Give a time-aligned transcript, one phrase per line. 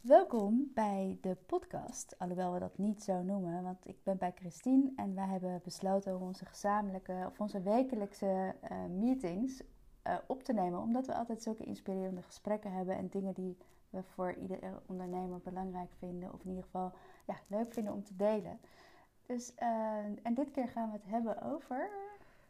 [0.00, 4.92] Welkom bij de podcast, alhoewel we dat niet zo noemen, want ik ben bij Christine
[4.96, 9.62] en wij hebben besloten om onze gezamenlijke of onze wekelijkse uh, meetings
[10.06, 13.56] uh, op te nemen, omdat we altijd zulke inspirerende gesprekken hebben en dingen die
[13.90, 16.92] we voor iedere ondernemer belangrijk vinden, of in ieder geval
[17.26, 18.60] ja, leuk vinden om te delen.
[19.26, 21.90] Dus, uh, en dit keer gaan we het hebben over.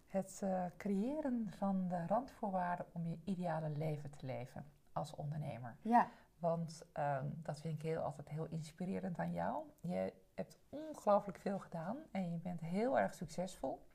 [0.06, 0.42] Het
[0.76, 5.76] creëren van de randvoorwaarden om je ideale leven te leven als ondernemer.
[5.82, 6.10] Ja.
[6.40, 9.64] Want um, dat vind ik heel, altijd heel inspirerend aan jou.
[9.80, 13.86] Je hebt ongelooflijk veel gedaan en je bent heel erg succesvol.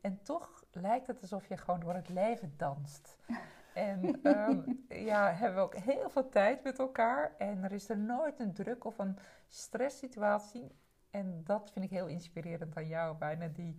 [0.00, 3.16] En toch lijkt het alsof je gewoon door het leven danst.
[3.74, 7.34] En um, ja, hebben we ook heel veel tijd met elkaar.
[7.36, 10.76] En er is er nooit een druk of een stresssituatie.
[11.10, 13.16] En dat vind ik heel inspirerend aan jou.
[13.16, 13.76] Bijna die,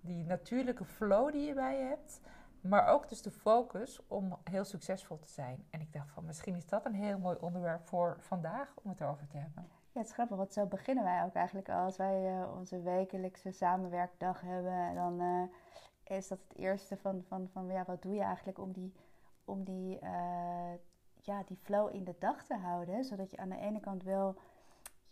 [0.00, 2.20] die natuurlijke flow die je bij je hebt.
[2.62, 5.66] Maar ook dus de focus om heel succesvol te zijn.
[5.70, 9.02] En ik dacht van misschien is dat een heel mooi onderwerp voor vandaag om het
[9.02, 9.68] over te hebben.
[9.92, 11.84] Ja, het is grappig, want zo beginnen wij ook eigenlijk al.
[11.84, 15.42] Als wij uh, onze wekelijkse samenwerkdag hebben, dan uh,
[16.16, 18.92] is dat het eerste van, van, van ja, wat doe je eigenlijk om die,
[19.44, 20.72] om die, uh,
[21.14, 23.04] ja, die flow in de dag te houden.
[23.04, 24.36] Zodat je aan de ene kant wel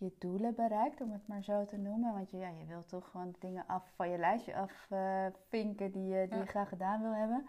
[0.01, 2.13] je doelen bereikt, om het maar zo te noemen.
[2.13, 6.07] Want je, ja, je wilt toch gewoon dingen af van je lijstje afvinken uh, die,
[6.07, 7.47] je, die je graag gedaan wil hebben.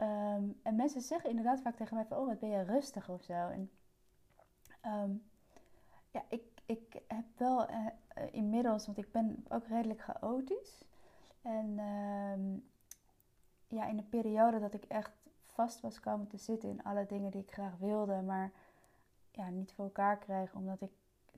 [0.00, 3.22] Um, en mensen zeggen inderdaad vaak tegen mij van, oh wat ben je rustig of
[3.22, 3.32] zo.
[3.32, 3.70] En
[4.86, 5.22] um,
[6.10, 7.86] ja, ik, ik heb wel uh,
[8.30, 10.84] inmiddels, want ik ben ook redelijk chaotisch.
[11.42, 12.68] En um,
[13.66, 15.12] ja, in de periode dat ik echt
[15.44, 18.50] vast was komen te zitten in alle dingen die ik graag wilde, maar
[19.30, 20.92] ja, niet voor elkaar kreeg, omdat ik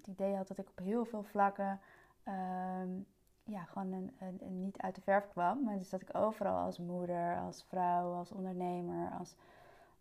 [0.07, 1.81] het idee had dat ik op heel veel vlakken
[2.29, 3.07] um,
[3.45, 5.63] ja, gewoon een, een, een, niet uit de verf kwam.
[5.65, 9.35] Maar dus dat ik overal als moeder, als vrouw, als ondernemer, als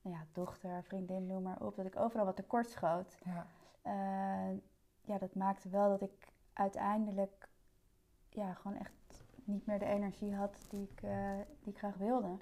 [0.01, 3.17] nou ja, dochter, vriendin, noem maar op, dat ik overal wat tekort schoot.
[3.23, 3.45] Ja.
[3.85, 4.57] Uh,
[5.01, 7.49] ja, dat maakte wel dat ik uiteindelijk
[8.29, 11.11] ja, gewoon echt niet meer de energie had die ik, uh,
[11.63, 12.37] die ik graag wilde.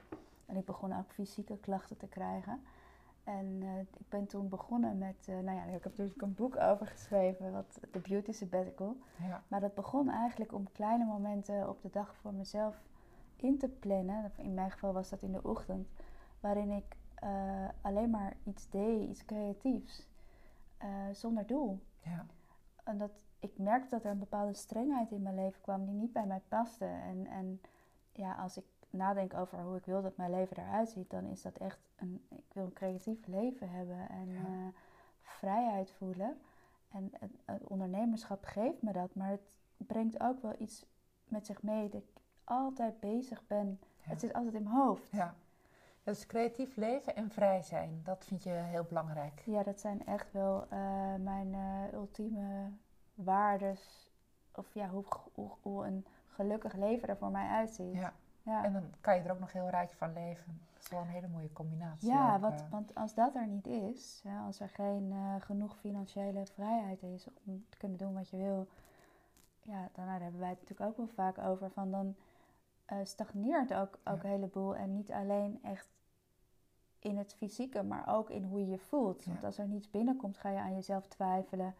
[0.45, 2.61] En ik begon ook fysieke klachten te krijgen.
[3.37, 6.57] En uh, ik ben toen begonnen met, uh, nou ja, ik heb natuurlijk een boek
[6.57, 8.97] over geschreven, wat The Beauty Sabbatical.
[9.17, 9.43] Ja.
[9.47, 12.81] Maar dat begon eigenlijk om kleine momenten op de dag voor mezelf
[13.35, 14.31] in te plannen.
[14.35, 15.87] In mijn geval was dat in de ochtend,
[16.39, 20.07] waarin ik uh, alleen maar iets deed, iets creatiefs,
[21.11, 21.79] zonder doel.
[22.03, 22.25] Ja.
[22.83, 26.13] En dat ik merkte dat er een bepaalde strengheid in mijn leven kwam die niet
[26.13, 26.85] bij mij paste.
[26.85, 27.61] En, en
[28.13, 31.41] ja, als ik nadenk over hoe ik wil dat mijn leven eruit ziet, dan is
[31.41, 32.25] dat echt een.
[32.29, 34.39] Ik wil een creatief leven hebben en ja.
[34.39, 34.67] uh,
[35.21, 36.37] vrijheid voelen.
[36.91, 40.85] En het, het, ondernemerschap geeft me dat, maar het brengt ook wel iets
[41.23, 43.79] met zich mee dat ik altijd bezig ben.
[44.01, 44.09] Ja.
[44.09, 45.11] Het zit altijd in mijn hoofd.
[45.11, 45.35] Ja.
[46.03, 49.41] Dus creatief leven en vrij zijn, dat vind je heel belangrijk.
[49.45, 52.71] Ja, dat zijn echt wel uh, mijn uh, ultieme
[53.13, 54.11] waardes.
[54.55, 57.93] Of ja, hoe, hoe, hoe, een gelukkig leven er voor mij uitziet.
[57.93, 58.13] Ja.
[58.43, 58.63] Ja.
[58.63, 60.61] En dan kan je er ook nog heel rijk van leven.
[60.73, 62.09] Dat is wel een hele mooie combinatie.
[62.09, 65.35] Ja, ook, wat, uh, want als dat er niet is, hè, als er geen uh,
[65.39, 68.67] genoeg financiële vrijheid is om te kunnen doen wat je wil,
[69.61, 71.69] ja, dan daar hebben wij het natuurlijk ook wel vaak over.
[71.69, 72.15] Van dan
[72.93, 74.23] uh, stagneert ook, ook ja.
[74.23, 74.75] een heleboel.
[74.75, 75.89] En niet alleen echt
[76.99, 79.25] in het fysieke, maar ook in hoe je je voelt.
[79.25, 81.75] Want als er niets binnenkomt, ga je aan jezelf twijfelen.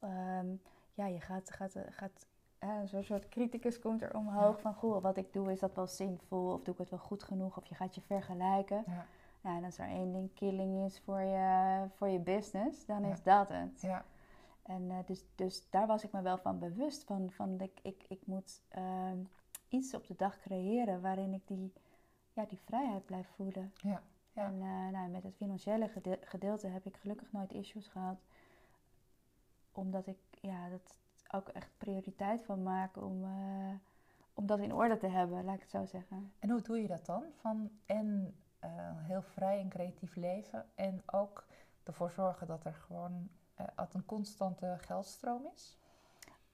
[0.00, 0.60] Um,
[0.94, 2.26] ja, je gaat, gaat, gaat
[2.60, 4.62] uh, zo'n soort criticus komt er omhoog ja.
[4.62, 6.52] van, goh, wat ik doe, is dat wel zinvol?
[6.52, 7.56] Of doe ik het wel goed genoeg?
[7.56, 8.84] Of je gaat je vergelijken.
[8.86, 9.06] Ja.
[9.40, 13.08] Nou, en als er één ding killing is voor je, voor je business, dan ja.
[13.08, 13.80] is dat het.
[13.80, 14.04] Ja.
[14.62, 18.04] En uh, dus, dus daar was ik me wel van bewust van, van ik, ik,
[18.08, 19.12] ik moet uh,
[19.68, 21.72] iets op de dag creëren waarin ik die,
[22.32, 23.72] ja, die vrijheid blijf voelen.
[23.74, 24.02] Ja.
[24.32, 24.46] Ja.
[24.46, 28.20] En uh, nou, met het financiële gede gedeelte heb ik gelukkig nooit issues gehad.
[29.72, 30.99] Omdat ik, ja, dat
[31.32, 33.74] ook echt prioriteit van maak om, uh,
[34.34, 36.32] om dat in orde te hebben, laat ik het zo zeggen.
[36.38, 37.24] En hoe doe je dat dan?
[37.36, 41.46] Van en uh, heel vrij en creatief leven en ook
[41.82, 43.28] ervoor zorgen dat er gewoon
[43.60, 45.78] uh, een constante geldstroom is?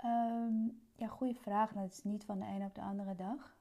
[0.04, 1.72] Um, ja, goede vraag.
[1.72, 3.56] Dat is niet van de ene op de andere dag.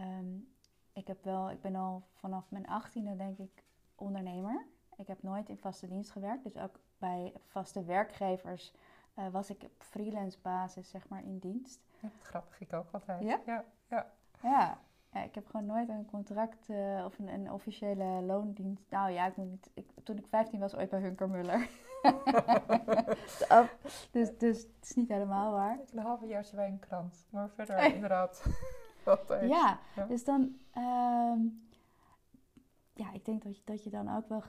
[0.00, 0.48] Um,
[0.92, 4.66] ik, heb wel, ik ben al vanaf mijn achttiende denk ik ondernemer.
[4.96, 6.42] Ik heb nooit in vaste dienst gewerkt.
[6.42, 8.72] Dus ook bij vaste werkgevers
[9.18, 11.80] uh, was ik op freelance basis zeg maar in dienst.
[12.00, 13.22] Ja, grappig, ik ook altijd.
[13.22, 13.40] Ja?
[13.46, 13.64] Ja.
[13.88, 14.06] ja.
[14.42, 14.78] ja.
[15.12, 18.90] ja ik heb gewoon nooit een contract uh, of een, een, officiële loondienst.
[18.90, 21.68] Nou ja, ik niet, ik, toen ik 15 was ooit bij Hunkermuller.
[24.10, 25.78] dus, dus het is niet helemaal waar.
[25.92, 27.26] Een halve jaartje bij een krant.
[27.30, 28.46] Maar verder inderdaad.
[29.28, 30.56] ja, ja, dus dan...
[30.76, 31.70] Um,
[32.94, 34.40] ja, ik denk dat je, dat je dan ook wel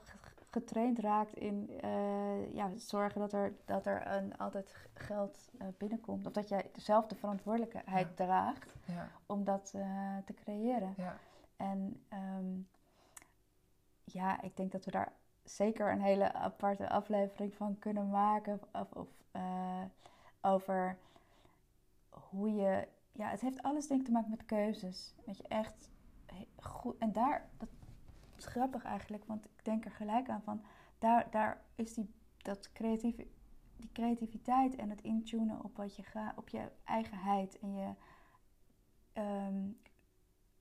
[0.54, 6.26] getraind raakt in eh, ja, zorgen dat er, dat er een, altijd geld uh, binnenkomt.
[6.26, 9.10] Of dat jij zelf de verantwoordelijkheid draagt Ja.
[9.26, 10.94] om dat uh, te creëren.
[10.98, 11.16] Ja.
[11.58, 12.68] En um,
[14.04, 15.12] ja, ik denk dat we daar
[15.44, 18.60] zeker een hele aparte aflevering van kunnen maken.
[18.74, 19.08] Of, of
[20.42, 20.98] over
[22.10, 22.88] hoe je.
[23.12, 25.14] Ja, het heeft alles denk ik te maken met keuzes.
[25.26, 25.90] Weet je, echt
[26.56, 26.98] goed.
[26.98, 27.70] En daar, dat
[28.38, 30.62] is grappig eigenlijk, want ik denk er gelijk aan van.
[31.00, 33.16] Daar, daar is die, dat creatief,
[33.78, 37.94] die creativiteit en het intunen op wat je graag, op je eigenheid en je.
[39.14, 39.78] Um,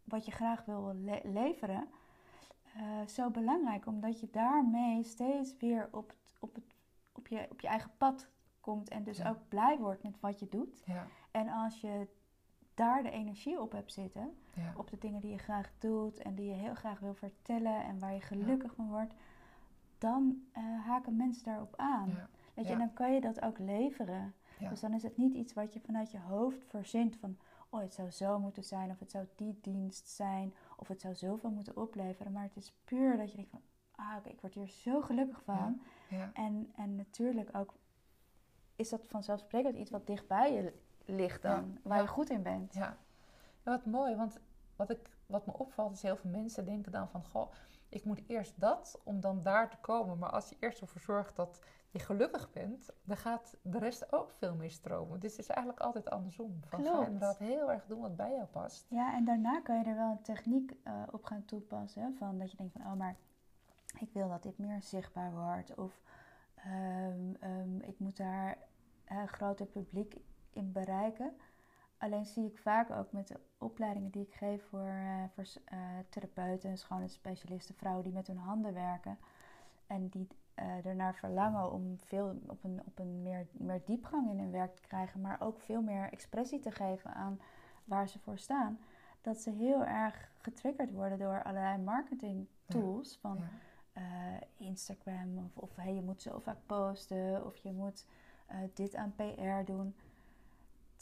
[0.05, 1.89] wat je graag wil le leveren,
[2.77, 3.87] uh, zo belangrijk.
[3.87, 6.65] Omdat je daarmee steeds weer op, het, op, het,
[7.13, 8.29] op, je, op je eigen pad
[8.61, 9.29] komt en dus Ja.
[9.29, 10.83] ook blij wordt met wat je doet.
[10.85, 11.07] Ja.
[11.31, 12.09] En als je
[12.75, 14.73] daar de energie op hebt zitten, Ja.
[14.77, 17.99] op de dingen die je graag doet en die je heel graag wil vertellen en
[17.99, 19.15] waar je gelukkig van wordt,
[19.99, 22.09] dan eh, haken mensen daarop aan.
[22.09, 22.29] Ja.
[22.55, 24.35] Weet je, en dan kan je dat ook leveren.
[24.69, 27.37] Dus dan is het niet iets wat je vanuit je hoofd verzint van,
[27.71, 31.15] oh het zou zo moeten zijn, of het zou die dienst zijn, of het zou
[31.15, 32.33] zoveel moeten opleveren.
[32.33, 33.61] Maar het is puur dat je denkt van,
[33.95, 35.81] ah oké, ik word hier zo gelukkig van.
[36.09, 36.31] Ja.
[36.35, 37.75] En, en natuurlijk ook
[38.77, 40.73] is dat vanzelfsprekend iets wat dichtbij je
[41.07, 42.75] ligt dan, waar je goed in bent.
[42.75, 42.97] Ja.
[43.65, 44.39] Ja, wat mooi, want
[44.77, 47.25] wat, ik, wat me opvalt is heel veel mensen denken dan van...
[47.25, 47.53] Goh,
[47.89, 50.19] ik moet eerst dat om dan daar te komen.
[50.19, 51.61] Maar als je eerst ervoor zorgt dat
[51.91, 52.91] je gelukkig bent...
[53.05, 55.21] dan gaat de rest ook veel meer stromen.
[55.21, 56.61] Dus het is eigenlijk altijd andersom.
[56.61, 57.07] Van, ga Klopt.
[57.07, 58.87] inderdaad heel erg doen wat bij jou past.
[58.89, 62.15] Ja, en daarna kan je er wel een techniek eh, op gaan toepassen.
[62.19, 63.17] Van dat je denkt van, oh, maar
[63.99, 65.75] ik wil dat dit meer zichtbaar wordt.
[65.75, 66.03] Of
[66.55, 68.59] ehm, ehm, ik moet daar
[69.05, 70.17] een groter publiek
[70.55, 71.33] in bereiken.
[72.03, 75.79] Alleen zie ik vaak ook met de opleidingen die ik geef voor, eh, voor eh,
[76.09, 79.19] therapeuten, schoonheidsspecialisten, vrouwen die met hun handen werken.
[79.87, 84.39] En die eh, ernaar verlangen om veel op een, op een meer, meer diepgang in
[84.39, 87.41] hun werk te krijgen, maar ook veel meer expressie te geven aan
[87.85, 88.79] waar ze voor staan.
[89.21, 94.39] Dat ze heel erg getriggerd worden door allerlei marketing tools van Ja.
[94.57, 98.07] Instagram of, of hey, je moet zo vaak posten of je moet
[98.75, 99.95] dit aan PR doen.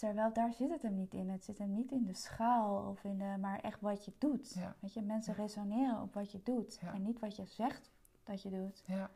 [0.01, 1.29] Terwijl daar zit het hem niet in.
[1.31, 4.53] Het zit hem niet in de schaal of in de, maar echt wat je doet.
[4.55, 4.75] Ja.
[4.81, 5.43] Weet je, mensen Ja.
[5.43, 6.93] resoneren op wat je doet Ja.
[6.95, 7.91] en niet wat je zegt
[8.25, 8.83] dat je doet.
[8.87, 9.11] Ja.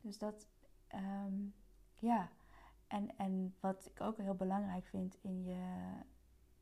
[0.00, 0.46] Dus dat,
[0.86, 1.32] ehm,
[1.94, 2.28] ja.
[2.86, 5.58] En, en wat ik ook heel belangrijk vind in je,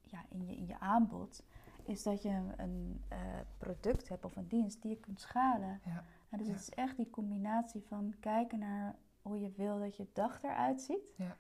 [0.01, 1.45] ja, in je, in je aanbod,
[1.85, 3.19] is dat je een eh,
[3.59, 5.81] product hebt of een dienst die je kunt schalen.
[5.85, 6.05] Ja.
[6.29, 10.07] En dus het is echt die combinatie van kijken naar hoe je wil dat je
[10.13, 11.13] dag eruit ziet.
[11.17, 11.37] Ja.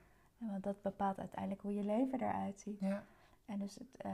[0.50, 2.80] Want dat bepaalt uiteindelijk hoe je leven eruit ziet.
[2.80, 3.02] Ja.
[3.46, 4.10] En dus het, eh,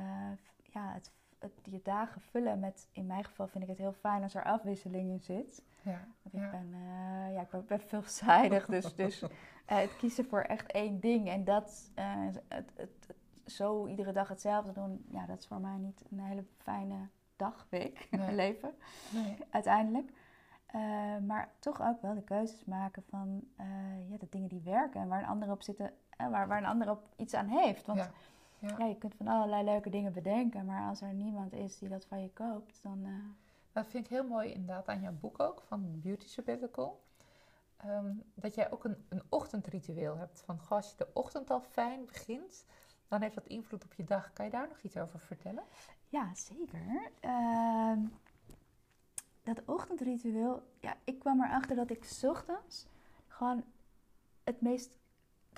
[0.63, 4.23] ja, het, het, je dagen vullen met, in mijn geval vind ik het heel fijn
[4.23, 5.63] als er afwisseling in zit.
[5.83, 6.05] Ja.
[6.23, 6.51] Want ik Ja.
[6.51, 9.23] ben, eh, ja, ik ben, ben veelzijdig, dus, dus
[9.67, 13.15] eh, het kiezen voor echt één ding en dat het, het, het-
[13.47, 17.67] zo iedere dag hetzelfde doen, ja, dat is voor mij niet een hele fijne dag,
[17.71, 18.35] week, Nee.
[18.35, 18.71] leven
[19.13, 19.37] Nee.
[19.51, 20.13] uiteindelijk.
[21.27, 23.45] Maar toch ook wel de keuzes maken van
[24.09, 25.93] ja, de dingen die werken en waar een ander op zitten,
[26.29, 27.87] waar, waar een ander op iets aan heeft.
[27.87, 28.11] Want Ja.
[28.59, 28.75] Ja.
[28.79, 32.05] ja, je kunt van allerlei leuke dingen bedenken, maar als er niemand is die dat
[32.05, 33.05] van je koopt, dan.
[33.05, 33.11] eh,
[33.73, 37.03] Dat vind ik heel mooi inderdaad aan jouw boek ook, van Beauty Sabbatical.
[37.77, 40.43] Ehm, dat jij ook een, een ochtendritueel hebt.
[40.45, 42.65] Van goh, als je de ochtend al fijn begint,
[43.09, 44.33] dan heeft dat invloed op je dag.
[44.33, 45.65] Kan je daar nog iets over vertellen?
[46.09, 47.11] Ja, zeker.
[47.21, 47.99] Ehm,
[49.43, 52.87] dat ochtendritueel, ja, ik kwam erachter dat ik 's ochtends
[53.29, 53.65] gewoon
[54.45, 54.99] het meest,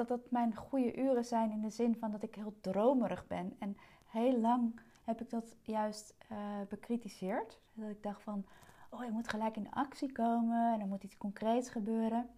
[0.09, 3.57] dat dat mijn goede uren zijn in de zin van dat ik heel dromerig ben.
[3.59, 6.37] En heel lang heb ik dat juist eh,
[6.69, 7.61] bekritiseerd.
[7.73, 8.45] Dat ik dacht van,
[8.91, 12.29] oh, je moet gelijk in actie komen en er moet iets concreets gebeuren.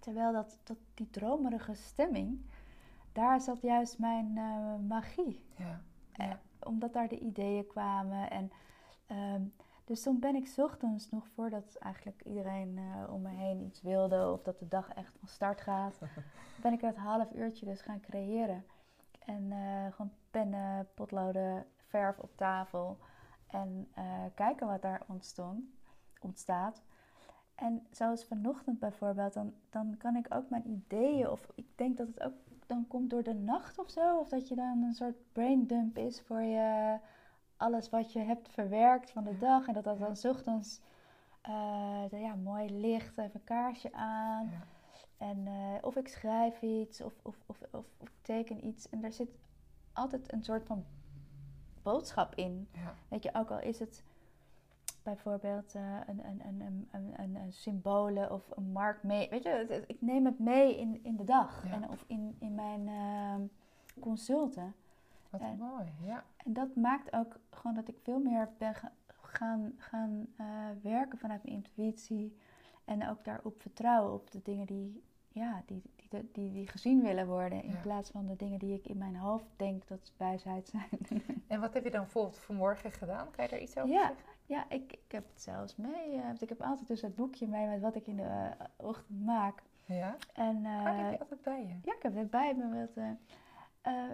[0.00, 2.40] Terwijl dat, dat die dromerige stemming,
[3.12, 5.80] daar zat juist mijn eh, magie Ja.
[6.12, 6.40] Eh, Ja.
[6.60, 8.30] omdat daar de ideeën kwamen.
[8.30, 8.50] En,
[9.06, 9.42] ehm,
[9.86, 14.30] dus toen ben ik ochtends nog voordat eigenlijk iedereen eh, om me heen iets wilde
[14.30, 15.98] of dat de dag echt van start gaat,
[16.62, 18.64] ben ik dat half uurtje dus gaan creëren.
[19.18, 22.98] En eh, gewoon pennen, potloden, verf op tafel
[23.46, 25.64] en eh, kijken wat daar ontstond,
[26.20, 26.82] ontstaat.
[27.54, 32.06] En zoals vanochtend bijvoorbeeld, dan, dan kan ik ook mijn ideeën, of ik denk dat
[32.06, 32.34] het ook
[32.66, 36.20] dan komt door de nacht of zo, of dat je dan een soort braindump is
[36.20, 36.98] voor je
[37.56, 40.80] alles wat je hebt verwerkt van de dag en dat dat dan ochtends
[41.46, 44.50] eh, de- ja, mooi licht, even een kaarsje aan.
[44.50, 44.62] Ja.
[45.16, 48.88] En eh, of ik schrijf iets of, of, of, of, ik teken iets.
[48.88, 49.30] En daar zit
[49.92, 50.84] altijd een soort van
[51.82, 52.68] boodschap in.
[52.72, 52.94] Ja.
[53.08, 54.04] Weet je, ook al is het
[55.02, 59.28] bijvoorbeeld uh, een, een, een, een, een, symbolen of een markt mee.
[59.28, 62.90] Weet je, ik neem het mee in, in de dag en, of in, in mijn
[64.00, 64.74] consulten.
[65.38, 66.24] Wat en, mooi, ja.
[66.36, 68.74] En dat maakt ook gewoon dat ik veel meer ben
[69.22, 70.46] gaan, gaan uh,
[70.82, 72.36] werken vanuit mijn intuïtie.
[72.84, 77.26] En ook daarop vertrouwen op de dingen die, ja, die, die, die, die gezien willen
[77.26, 77.62] worden.
[77.62, 81.22] In plaats van de dingen die ik in mijn hoofd denk dat wijsheid zijn.
[81.46, 83.30] en wat heb je dan bijvoorbeeld vanmorgen gedaan?
[83.30, 84.24] Kan je daar iets over ja, zeggen?
[84.46, 86.16] Ja, ik, ik heb het zelfs mee.
[86.16, 89.24] Uh, ik heb altijd dus het boekje mee met wat ik in de uh, ochtend
[89.24, 89.62] maak.
[89.84, 90.16] Ja?
[90.32, 91.74] En, uh, heb je altijd bij je?
[91.82, 92.64] Ja, ik heb het bij me.
[92.64, 93.18] Met,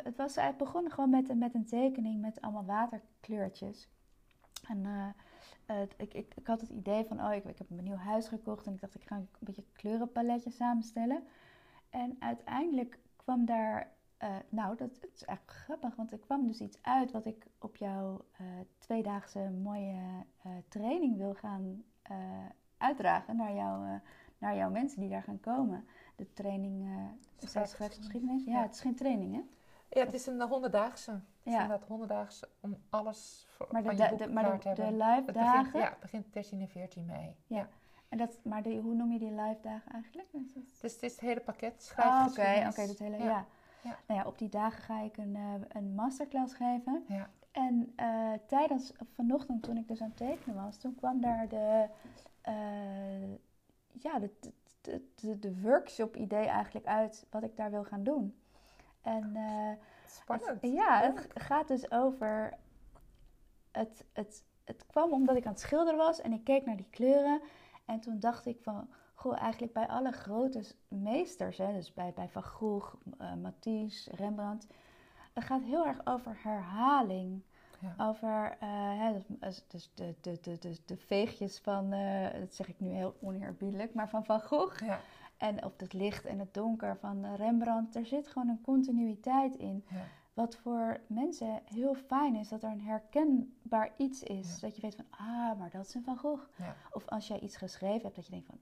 [0.02, 3.88] het was eigenlijk begonnen gewoon met, met een tekening met allemaal waterkleurtjes.
[4.68, 5.14] En
[5.96, 8.66] ik, ik, ik had het idee van, oh, ik, ik heb een nieuw huis gekocht
[8.66, 11.24] en ik dacht, ik ga een beetje kleurenpaletje samenstellen.
[11.90, 16.78] En uiteindelijk kwam daar, uh, nou, dat, is echt grappig, want er kwam dus iets
[16.82, 18.46] uit wat ik op jouw uh,
[18.78, 21.84] tweedaagse mooie uh, training wil gaan
[22.76, 24.00] uitdragen naar, jou,
[24.38, 25.84] naar jouw mensen die daar gaan komen.
[26.16, 26.88] De training
[27.38, 28.44] schrijfgeschiedenis.
[28.44, 29.42] Ja, ja, het is geen training, hè?
[29.92, 31.10] Ja, het is een honderddaagse.
[31.10, 34.72] Het is inderdaad honderddaagse om alles voor, maar de, van je boek de, maar de,
[34.72, 35.62] de live dagen...
[35.72, 37.36] Begint, ja, het begint 13 en 14 mei.
[37.46, 37.68] Ja.
[38.08, 40.28] En dat, maar hoe noem je die live dagen eigenlijk?
[40.32, 42.74] Dus het is het hele pakket Oh, Oké, schrijfgeschiedenis.
[42.78, 43.24] oké, dat hele, ja.
[43.24, 43.46] Ja.
[43.82, 43.98] ja.
[44.06, 47.04] Nou ja, op die dagen ga ik een, uh, een masterclass geven.
[47.08, 47.30] Ja.
[47.50, 51.88] En uh, tijdens, vanochtend toen ik dus aan het tekenen was, toen kwam daar de,
[52.48, 53.30] uh,
[53.92, 54.30] ja, de,
[54.80, 58.41] de, de, de workshop idee eigenlijk uit wat ik daar wil gaan doen.
[59.02, 59.36] En
[60.06, 60.60] Spannend.
[60.60, 62.54] Het, ja, het gaat dus over,
[63.70, 66.90] het, het, het kwam omdat ik aan het schilderen was en ik keek naar die
[66.90, 67.40] kleuren.
[67.84, 72.28] En toen dacht ik van, goh, eigenlijk bij alle grote meesters, hè, dus bij, bij
[72.28, 74.66] Van Gogh, uh, Matisse, Rembrandt,
[75.32, 77.42] het gaat heel erg over herhaling.
[77.78, 77.94] Ja.
[78.08, 78.68] Over uh,
[78.98, 79.22] hè,
[79.68, 83.94] dus de, de, de, de, de veegjes van, uh, dat zeg ik nu heel oneerbiedelijk,
[83.94, 84.84] maar van Van Gogh.
[84.84, 85.00] Ja.
[85.42, 87.96] En op het licht en het donker van Rembrandt.
[87.96, 89.84] Er zit gewoon een continuïteit in.
[89.88, 90.04] Ja.
[90.32, 94.54] Wat voor mensen heel fijn is, dat er een herkenbaar iets is.
[94.54, 94.66] Ja.
[94.66, 96.42] Dat je weet van, ah, maar dat is een Van Gogh.
[96.56, 96.74] Ja.
[96.92, 98.58] Of als jij iets geschreven hebt, dat je denkt van,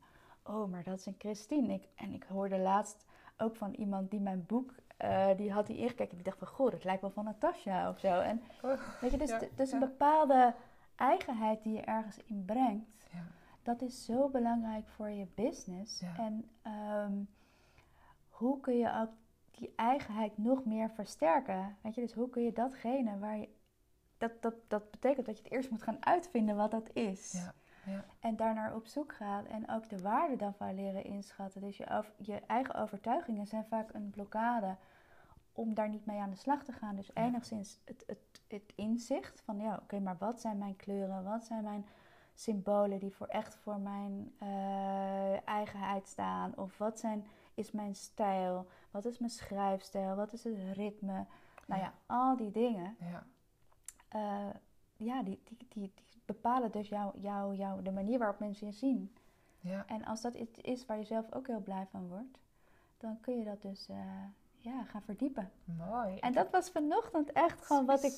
[0.55, 1.73] oh, maar dat is een Christine.
[1.73, 3.05] Ik, en ik hoorde laatst
[3.37, 6.15] ook van iemand die mijn boek, uh, die had die ingekeken.
[6.15, 8.21] Die dacht van, goh, dat lijkt wel van Natasja of zo.
[8.21, 10.55] En Oh, weet je, dus, dus een bepaalde
[10.97, 12.91] eigenheid die je ergens in brengt.
[13.13, 13.25] Ja.
[13.63, 16.01] Dat is zo belangrijk voor je business.
[16.01, 16.17] Ja.
[16.17, 17.29] En um,
[18.29, 19.11] hoe kun je ook
[19.51, 21.77] die eigenheid nog meer versterken?
[21.81, 23.49] Weet je, dus hoe kun je datgene waar je.
[24.19, 27.33] Dat, dat, dat betekent dat je het eerst moet gaan uitvinden wat dat is.
[27.33, 27.55] Ja.
[27.85, 28.05] Ja.
[28.21, 31.61] En daarnaar op zoek gaat en ook de waarde dan van leren inschatten.
[31.61, 34.77] Dus je, over, je eigen overtuigingen zijn vaak een blokkade
[35.53, 36.97] om daar niet mee aan de slag te gaan.
[36.97, 41.25] Dus enigszins het, het, het inzicht van ja, oké, maar wat zijn mijn kleuren?
[41.25, 41.87] Wat zijn mijn
[42.35, 46.53] symbolen die voor echt voor mijn eh, eigenheid staan?
[46.57, 48.67] Of wat zijn, is mijn stijl?
[48.91, 50.15] Wat is mijn schrijfstijl?
[50.15, 51.27] Wat is het ritme?
[51.67, 52.97] Nou ja, al die dingen.
[52.99, 53.27] Ja.
[54.09, 54.55] eh,
[54.97, 58.73] ja, die, die, die, die bepalen dus jou, jou, jou, de manier waarop mensen je
[58.73, 59.15] zien.
[59.61, 59.85] Ja.
[59.87, 62.39] En als dat iets is waar je zelf ook heel blij van wordt,
[62.99, 63.97] dan kun je dat dus eh,
[64.57, 65.51] ja, gaan verdiepen.
[65.65, 66.19] Mooi.
[66.19, 68.13] En dat was vanochtend echt gewoon wat ik,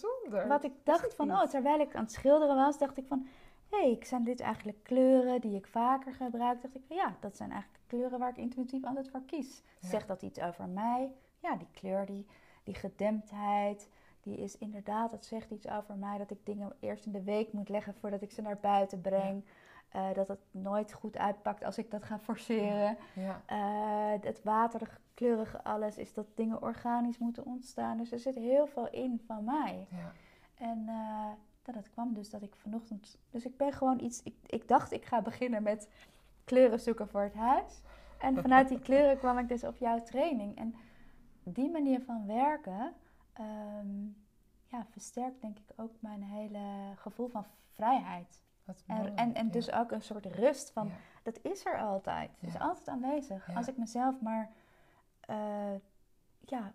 [0.47, 3.26] wat ik dacht van, oh, terwijl ik aan het schilderen was, dacht ik van,
[3.72, 6.62] hey, zijn dit eigenlijk kleuren die ik vaker gebruik?
[6.62, 9.62] Dacht ik van, ja, dat zijn eigenlijk kleuren waar ik intuïtief altijd voor kies.
[9.78, 9.88] Ja.
[9.88, 11.12] Zegt dat iets over mij?
[11.38, 12.26] Ja, die kleur, die,
[12.64, 13.88] die gedemptheid,
[14.22, 17.52] die is inderdaad, dat zegt iets over mij, dat ik dingen eerst in de week
[17.52, 19.44] moet leggen voordat ik ze naar buiten breng.
[19.88, 22.96] Eh, dat het nooit goed uitpakt als ik dat ga forceren.
[23.14, 23.42] Ja.
[23.46, 27.96] Eh, het waterige, kleurige alles is dat dingen organisch moeten ontstaan.
[27.96, 29.86] Dus er zit heel veel in van mij.
[29.90, 30.12] Ja.
[30.54, 31.26] En uh,
[31.62, 33.19] dat kwam dus dat ik vanochtend...
[33.31, 34.23] Dus ik ben gewoon iets...
[34.23, 35.88] Ik, ik dacht ik ga beginnen met
[36.45, 37.81] kleuren zoeken voor het huis.
[38.19, 40.57] En vanuit die kleuren kwam ik dus op jouw training.
[40.57, 40.75] En
[41.42, 42.92] die manier van werken...
[43.40, 44.16] Um,
[44.73, 48.40] ja, versterkt denk ik ook mijn hele gevoel van vrijheid.
[48.87, 50.95] En, en, en, dus ook een soort rust van, ja.
[51.23, 52.31] dat is er altijd.
[52.38, 53.54] Het is altijd aanwezig.
[53.54, 54.50] Als ik mezelf maar
[55.31, 55.75] uh,
[56.40, 56.73] ja,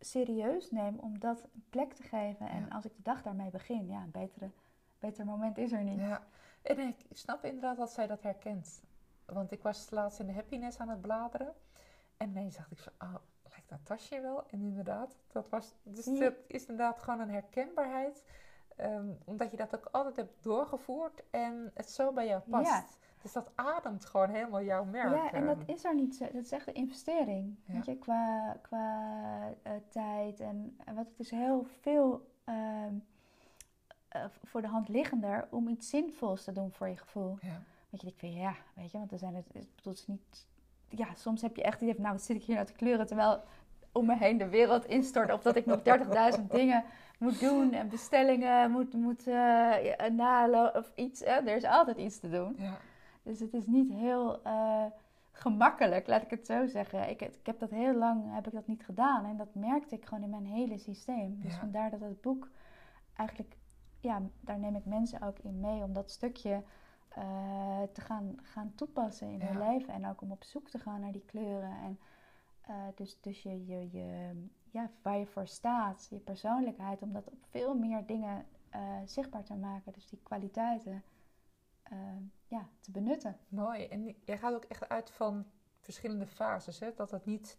[0.00, 2.48] serieus neem om dat een plek te geven.
[2.48, 4.50] En als ik de dag daarmee begin, ja, een betere,
[4.98, 6.00] beter moment is er niet.
[6.00, 6.26] Ja,
[6.62, 8.82] en ik snap inderdaad dat zij dat herkent.
[9.24, 11.54] Want ik was laatst in de happiness aan het bladeren.
[12.16, 13.14] En ineens dacht ik van, oh,
[13.48, 14.46] lijkt dat tasje wel?
[14.46, 16.18] En inderdaad, dat was, dus ja.
[16.18, 18.24] dat is inderdaad gewoon een herkenbaarheid.
[18.80, 22.70] Um, omdat je dat ook altijd hebt doorgevoerd en het zo bij jou past.
[22.70, 22.84] Ja.
[23.22, 25.14] Dus dat ademt gewoon helemaal jouw merk.
[25.14, 26.24] Ja, en dat is er niet zo.
[26.32, 27.56] Dat is echt een investering.
[27.64, 27.74] Ja.
[27.74, 30.40] Weet je, qua, qua uh, tijd.
[30.40, 32.28] En, en wat het is heel veel.
[32.48, 32.54] Uh,
[34.08, 37.38] eh, voor de hand liggender om iets zinvols te doen voor je gevoel.
[37.40, 37.62] Ja.
[37.90, 40.06] Want je denkt van ja, weet je, want er zijn het, het bedoelt het is
[40.06, 40.46] niet.
[40.88, 43.42] Ja, soms heb je echt van nou, wat zit ik hier nou te kleuren terwijl
[43.92, 45.32] om me heen de wereld instort.
[45.32, 45.80] Of dat ik nog
[46.38, 46.84] 30.000 dingen
[47.18, 51.20] moet doen en bestellingen moet, moet eh, nalo of iets.
[51.20, 51.32] Hè?
[51.32, 52.56] Er is altijd iets te doen.
[52.58, 52.78] Ja.
[53.22, 54.84] Dus het is niet heel eh,
[55.32, 57.10] gemakkelijk, laat ik het zo zeggen.
[57.10, 60.06] Ik, ik heb dat heel lang heb ik dat niet gedaan en dat merkte ik
[60.06, 61.40] gewoon in mijn hele systeem.
[61.42, 61.58] Dus Ja.
[61.58, 62.48] vandaar dat het boek
[63.16, 63.56] eigenlijk,
[64.00, 66.62] ja, daar neem ik mensen ook in mee om dat stukje
[67.08, 71.00] eh, te gaan, gaan toepassen in hun leven en ook om op zoek te gaan
[71.00, 71.76] naar die kleuren.
[71.82, 71.98] En
[72.60, 74.32] eh, dus, dus je, je, je,
[74.70, 78.46] ja, waar je voor staat, je persoonlijkheid, om dat op veel meer dingen
[79.04, 79.92] zichtbaar te maken.
[79.92, 81.02] Dus die kwaliteiten
[81.90, 81.98] eh,
[82.46, 83.36] ja, te benutten.
[83.48, 83.86] Mooi.
[83.86, 85.46] En jij gaat ook echt uit van
[85.80, 86.94] verschillende fases, hè?
[86.94, 87.58] Dat het niet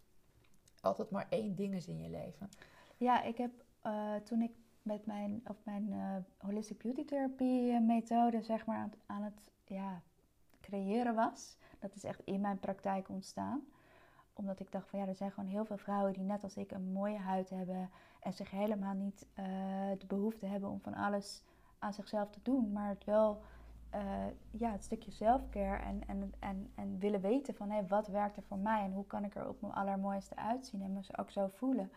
[0.82, 2.50] altijd maar één ding is in je leven.
[2.98, 8.42] Ja, ik heb eh, toen ik met mijn, of mijn eh, holistic beauty therapie methode
[8.42, 10.02] zeg maar aan het, aan het ja,
[10.62, 11.58] creëren was.
[11.80, 13.62] Dat is echt in mijn praktijk ontstaan.
[14.34, 16.72] Omdat ik dacht van ja, er zijn gewoon heel veel vrouwen die net als ik
[16.72, 17.90] een mooie huid hebben.
[18.20, 19.26] En zich helemaal niet
[19.98, 21.44] de behoefte hebben om van alles
[21.80, 22.72] aan zichzelf te doen.
[22.72, 23.42] Maar het wel,
[23.92, 28.38] eh, ja, het stukje selfcare en, en, en, en willen weten van hé, wat werkt
[28.38, 28.84] er voor mij?
[28.84, 31.92] En hoe kan ik er op mijn allermooiste uitzien en me ook zo voelen.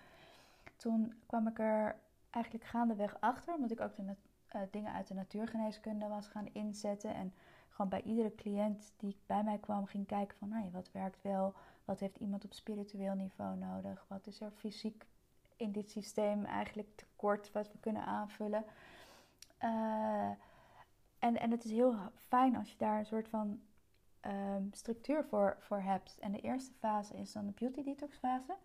[0.77, 1.97] Toen kwam ik er
[2.31, 4.15] eigenlijk gaandeweg achter, omdat ik ook de
[4.47, 7.15] eh, dingen uit de natuurgeneeskunde was gaan inzetten.
[7.15, 7.33] En
[7.69, 11.23] gewoon bij iedere cliënt die bij mij kwam ging kijken van, nou ja, wat werkt
[11.23, 11.55] wel?
[11.85, 14.05] Wat heeft iemand op spiritueel niveau nodig?
[14.09, 15.07] Wat is er fysiek
[15.57, 18.65] in dit systeem eigenlijk tekort wat we kunnen aanvullen?
[19.59, 20.31] Eh,
[21.25, 21.97] en, en het is heel
[22.29, 23.61] fijn als je daar een soort van
[24.21, 26.19] ehm, structuur voor, voor hebt.
[26.21, 28.57] En de eerste fase is dan de beauty detox fase.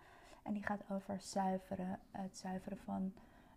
[0.44, 3.14] En die gaat over zuiveren, het zuiveren van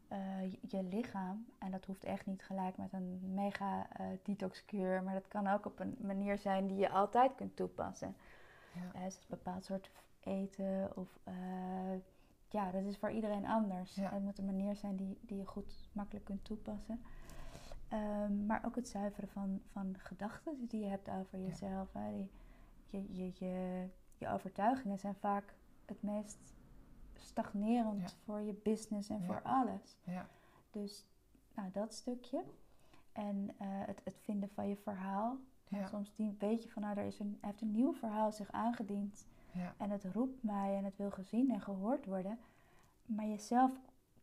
[0.09, 1.47] eh, je, je lichaam.
[1.59, 5.03] En dat hoeft echt niet gelijk met een mega eh detoxkuur.
[5.03, 8.17] Maar dat kan ook op een manier zijn die je altijd kunt toepassen.
[8.73, 8.99] Ja.
[9.01, 9.91] Eh, dus een bepaald soort
[10.21, 11.19] eten of...
[12.49, 13.95] ja, dat is voor iedereen anders.
[13.95, 14.13] Ja.
[14.13, 17.03] Het moet een manier zijn die, die je goed makkelijk kunt toepassen.
[17.93, 21.47] Ehm, maar ook het zuiveren van, van gedachten die je hebt over Ja.
[21.47, 21.93] jezelf.
[21.93, 22.11] Hè.
[22.13, 22.31] Die,
[22.91, 23.87] je, je, je,
[24.19, 25.55] je overtuigingen zijn vaak
[25.87, 26.39] het meest
[27.17, 28.17] stagnerend Ja.
[28.25, 29.25] voor je business en Ja.
[29.27, 29.97] voor alles.
[30.05, 30.27] Ja.
[30.71, 31.07] Dus
[31.55, 32.45] nou, dat stukje.
[33.13, 35.37] En eh, het, het vinden van je verhaal.
[35.69, 35.87] Ja.
[35.87, 39.27] Soms weet je van, nou, er is een, heeft een nieuw verhaal zich aangediend.
[39.53, 39.75] Ja.
[39.79, 42.39] En het roept mij en het wil gezien en gehoord worden.
[43.07, 43.71] Maar jezelf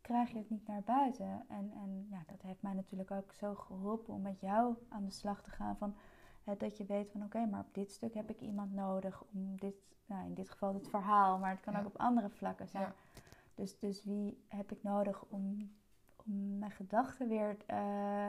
[0.09, 1.45] krijg je het niet naar buiten.
[1.47, 5.11] En, en ja, dat heeft mij natuurlijk ook zo geholpen om met jou aan de
[5.11, 5.77] slag te gaan.
[5.77, 5.95] Van,
[6.43, 9.59] hè, dat je weet van oké, maar op dit stuk heb ik iemand nodig om
[9.59, 11.79] dit, nou in dit geval het verhaal, maar het kan Ja.
[11.79, 12.83] ook op andere vlakken zijn.
[12.83, 12.93] Ja.
[13.55, 15.71] Dus, dus wie heb ik nodig om,
[16.25, 18.27] om mijn gedachten weer eh,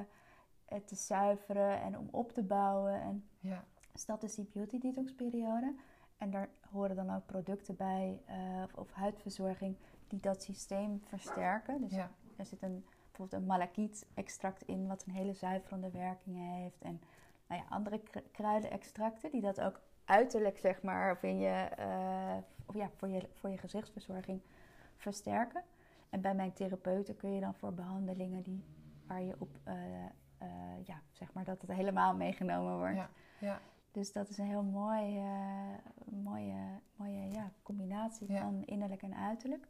[0.84, 3.00] te zuiveren en om op te bouwen.
[3.00, 3.64] En Ja.
[3.92, 5.74] dus dat is die beauty detox periode.
[6.20, 9.76] En daar horen dan ook producten bij eh, of, of huidverzorging
[10.09, 11.80] die dat systeem versterken.
[11.80, 12.11] Dus Ja.
[12.37, 16.83] er zit een, bijvoorbeeld een malakiet extract in wat een hele zuiverende werking heeft.
[16.83, 17.00] En
[17.46, 22.37] nou ja, andere kru- kruidenextracten die dat ook uiterlijk zeg maar of in je, eh,
[22.66, 24.40] of ja, voor, je, voor je gezichtsverzorging
[24.96, 25.62] versterken.
[26.11, 28.64] En bij mijn therapeuten kun je dan voor behandelingen die,
[29.06, 29.74] waar je op, eh,
[30.85, 32.96] ja, zeg maar dat het helemaal meegenomen wordt.
[32.96, 33.09] Ja.
[33.38, 33.61] Ja.
[33.90, 38.40] Dus dat is een heel mooi, eh, mooie, mooie ja, combinatie Ja.
[38.40, 39.68] van innerlijk en uiterlijk.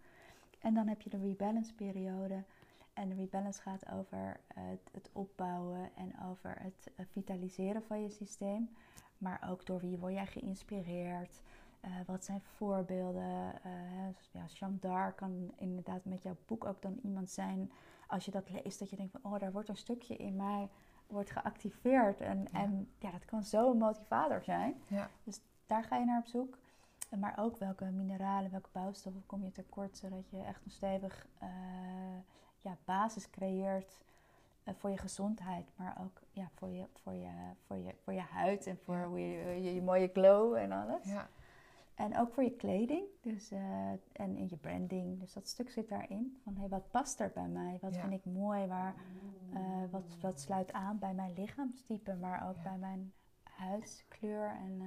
[0.59, 2.44] En dan heb je de rebalance periode.
[2.92, 8.09] En de rebalance gaat over het, het opbouwen en over het eh, vitaliseren van je
[8.11, 8.70] systeem.
[9.18, 11.42] Maar ook door wie word jij geïnspireerd?
[11.80, 13.62] Eh, wat zijn voorbeelden?
[13.62, 13.72] Eh,
[14.30, 17.70] ja, d'Arc kan inderdaad met jouw boek ook dan iemand zijn.
[18.06, 19.33] Als je dat leest, dat je denkt van...
[19.33, 20.68] oh, daar wordt een stukje in mij
[21.10, 22.20] wordt geactiveerd.
[22.20, 22.58] En Ja.
[22.60, 24.74] en ja, dat kan zo'n motivator zijn.
[24.86, 25.08] Ja.
[25.24, 26.58] Dus daar ga je naar op zoek.
[27.18, 31.48] Maar ook welke mineralen, welke bouwstoffen kom je tekort, zodat je echt een stevig eh,
[32.60, 33.98] ja, basis creëert
[34.64, 37.30] eh, voor je gezondheid, maar ook ja, voor, je, voor, je,
[37.66, 39.04] voor, je, voor je huid en voor Ja.
[39.06, 41.04] hoe je, je, je mooie glow en alles.
[41.04, 41.28] Ja.
[42.00, 45.20] En ook voor je kleding dus, eh, en in je branding.
[45.20, 46.38] Dus dat stuk zit daarin.
[46.44, 47.78] Van hey, wat past er bij mij?
[47.80, 48.00] Wat Ja.
[48.00, 48.66] vind ik mooi?
[48.66, 48.94] Waar,
[49.54, 49.60] eh,
[49.90, 52.62] wat, wat sluit aan bij mijn lichaamstype, maar ook Ja.
[52.62, 54.48] bij mijn huidskleur.
[54.48, 54.86] En, eh,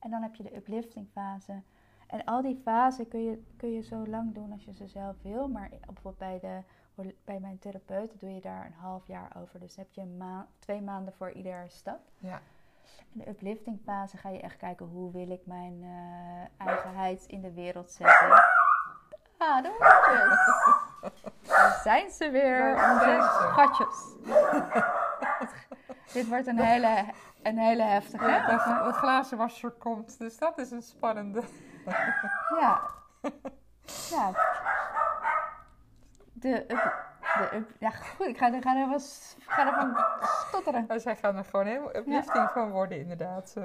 [0.00, 1.62] en dan heb je de uplifting fase.
[2.06, 5.22] En al die fasen kun je, kun je zo lang doen als je ze zelf
[5.22, 5.48] wil.
[5.48, 9.60] Maar bijvoorbeeld bij, de, bij mijn therapeut doe je daar een half jaar over.
[9.60, 12.00] Dus heb je maa- twee maanden voor iedere stap.
[12.18, 12.40] Ja.
[13.12, 17.40] In de uplifting fase ga je echt kijken hoe wil ik mijn eh, eigenheid in
[17.40, 18.30] de wereld zetten.
[19.38, 20.40] Ah, de hondjes.
[21.48, 24.16] Daar zijn ze weer, onze schatjes.
[26.12, 27.04] Dit wordt een hele,
[27.42, 28.28] een hele heftige.
[28.28, 31.42] Ja, de, de glazenwasser komt, dus dat is een spannende.
[32.60, 32.80] Ja.
[34.10, 34.30] Ja.
[36.32, 36.66] De
[37.38, 38.98] de up, ja goed, ik ga, er- ga er wel
[39.46, 39.96] ga ervan
[40.48, 40.84] stotteren.
[40.88, 43.56] Nou, zij gaan er gewoon helemaal uplifting van worden, inderdaad.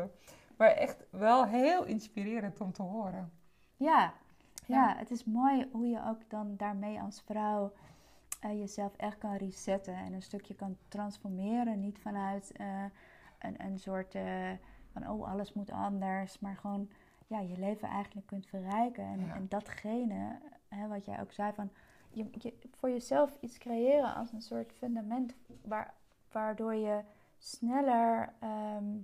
[0.58, 3.32] Maar echt wel heel inspirerend om te horen.
[3.78, 4.14] Ja.
[4.66, 4.96] Ja.
[4.98, 7.74] het is mooi hoe je ook dan daarmee als vrouw
[8.40, 11.80] eh, jezelf echt kan resetten en een stukje kan transformeren.
[11.80, 12.84] Niet vanuit eh,
[13.40, 14.24] een, een soort eh,
[14.94, 16.90] van oh alles moet anders, maar gewoon
[17.28, 19.04] ja, je leven eigenlijk kunt verrijken.
[19.04, 19.34] En, Ja.
[19.34, 21.70] en datgene, hè, wat jij ook zei van
[22.18, 25.94] je, je, voor jezelf iets creëren als een soort fundament waar,
[26.32, 27.04] waardoor je
[27.38, 28.98] sneller ehm,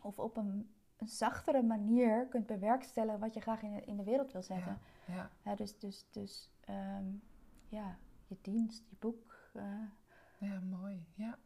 [0.00, 4.04] of op een, een zachtere manier kunt bewerkstelligen wat je graag in de, in de
[4.04, 4.78] wereld wil zetten.
[5.06, 7.04] Ja, Ja, dus dus, dus ehm,
[7.68, 9.50] ja, je dienst, je boek.
[9.52, 9.64] eh,
[10.38, 11.06] ja, mooi.
[11.14, 11.38] Ja.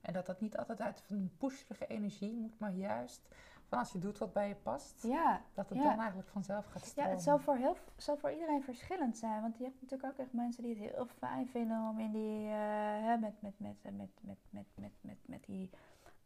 [0.00, 3.28] En dat dat niet altijd uit een pusherige energie moet, maar juist
[3.70, 5.84] van als je doet wat bij je past, ja, dat het Ja.
[5.84, 7.12] dan eigenlijk vanzelf gaat ja, stromen.
[7.12, 9.40] het zal voor, heel, zal voor iedereen verschillend zijn.
[9.42, 12.48] Want je hebt natuurlijk ook echt mensen die het heel fijn vinden om in die,
[12.50, 15.70] eh, met, met, met, met, met, met, met, met, met, met die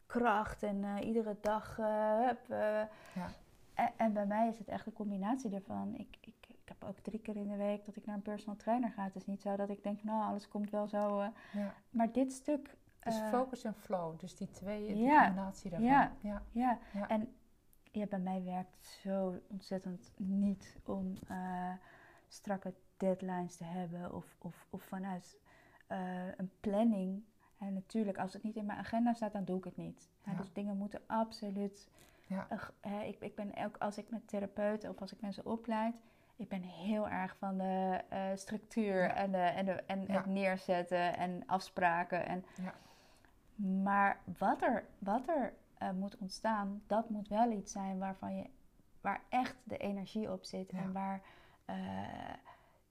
[0.06, 1.78] kracht en eh, iedere dag.
[1.78, 2.58] eh, hup, eh.
[3.14, 3.28] Ja.
[3.74, 5.94] en, en bij mij is het echt een combinatie daarvan.
[5.94, 8.56] Ik, ik, ik heb ook drie keer in de week dat ik naar een personal
[8.56, 9.02] trainer ga.
[9.04, 11.20] Het is niet zo dat ik denk, nou, alles komt wel zo.
[11.20, 11.28] eh.
[11.52, 11.74] Ja.
[11.90, 12.76] maar dit stuk.
[13.04, 15.24] Dus eh, focus en flow, dus die twee, die ja.
[15.24, 15.88] combinatie daarvan.
[15.88, 16.12] Ja.
[16.20, 16.42] ja.
[16.50, 17.08] Ja, Ja.
[17.08, 17.34] en
[17.92, 21.72] ja, bij mij werkt het zo ontzettend niet om eh,
[22.28, 25.38] strakke deadlines te hebben of, of, of vanuit
[25.86, 27.24] eh, een planning.
[27.58, 30.10] En natuurlijk, als het niet in mijn agenda staat, dan doe ik het niet.
[30.24, 30.34] Ja.
[30.34, 31.90] Dus dingen moeten absoluut.
[33.06, 35.94] Ik, ik ben ook als ik met therapeuten of als ik mensen opleid,
[36.36, 38.00] ik ben heel erg van de
[38.34, 39.14] structuur Ja.
[39.14, 40.12] en, de, en, de, en Ja.
[40.14, 42.26] het neerzetten en afspraken.
[42.26, 42.74] En, Ja.
[43.54, 48.44] Maar wat er, wat er eh, moet ontstaan, dat moet wel iets zijn waarvan je,
[49.00, 50.78] waar echt de energie op zit Ja.
[50.78, 51.22] en waar
[51.64, 52.34] eh,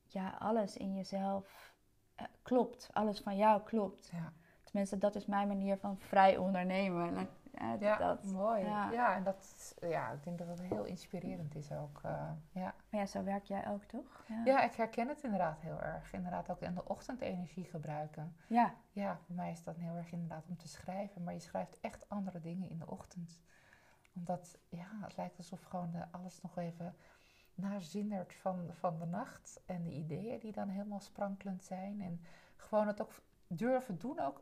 [0.04, 1.74] ja, alles in jezelf
[2.16, 4.10] eh, klopt, alles van jou klopt.
[4.12, 4.34] Ja.
[4.64, 7.28] Tenminste, dat is mijn manier van vrij ondernemen.
[7.60, 8.24] Ja, dat.
[8.24, 8.64] mooi.
[8.64, 8.92] Ja.
[8.92, 9.16] Ja.
[9.16, 12.00] en dat, ja, ik denk dat dat heel inspirerend is ook.
[12.04, 12.74] eh, ja.
[12.90, 14.24] Maar ja, zo werk jij ook, toch?
[14.28, 14.42] Ja.
[14.46, 16.14] ja, ik herken het inderdaad heel erg.
[16.14, 18.36] Inderdaad ook in de ochtend energie gebruiken.
[18.48, 21.24] Ja, Ja, voor mij is dat heel erg inderdaad om te schrijven.
[21.24, 23.42] Maar je schrijft echt andere dingen in de ochtend.
[24.16, 26.96] Omdat, ja, het lijkt alsof gewoon de, alles nog even
[27.56, 29.62] nazindert van, van de nacht.
[29.66, 32.02] En de ideeën die dan helemaal sprankelend zijn.
[32.02, 32.22] En
[32.56, 33.12] gewoon het ook
[33.48, 34.42] durven doen ook.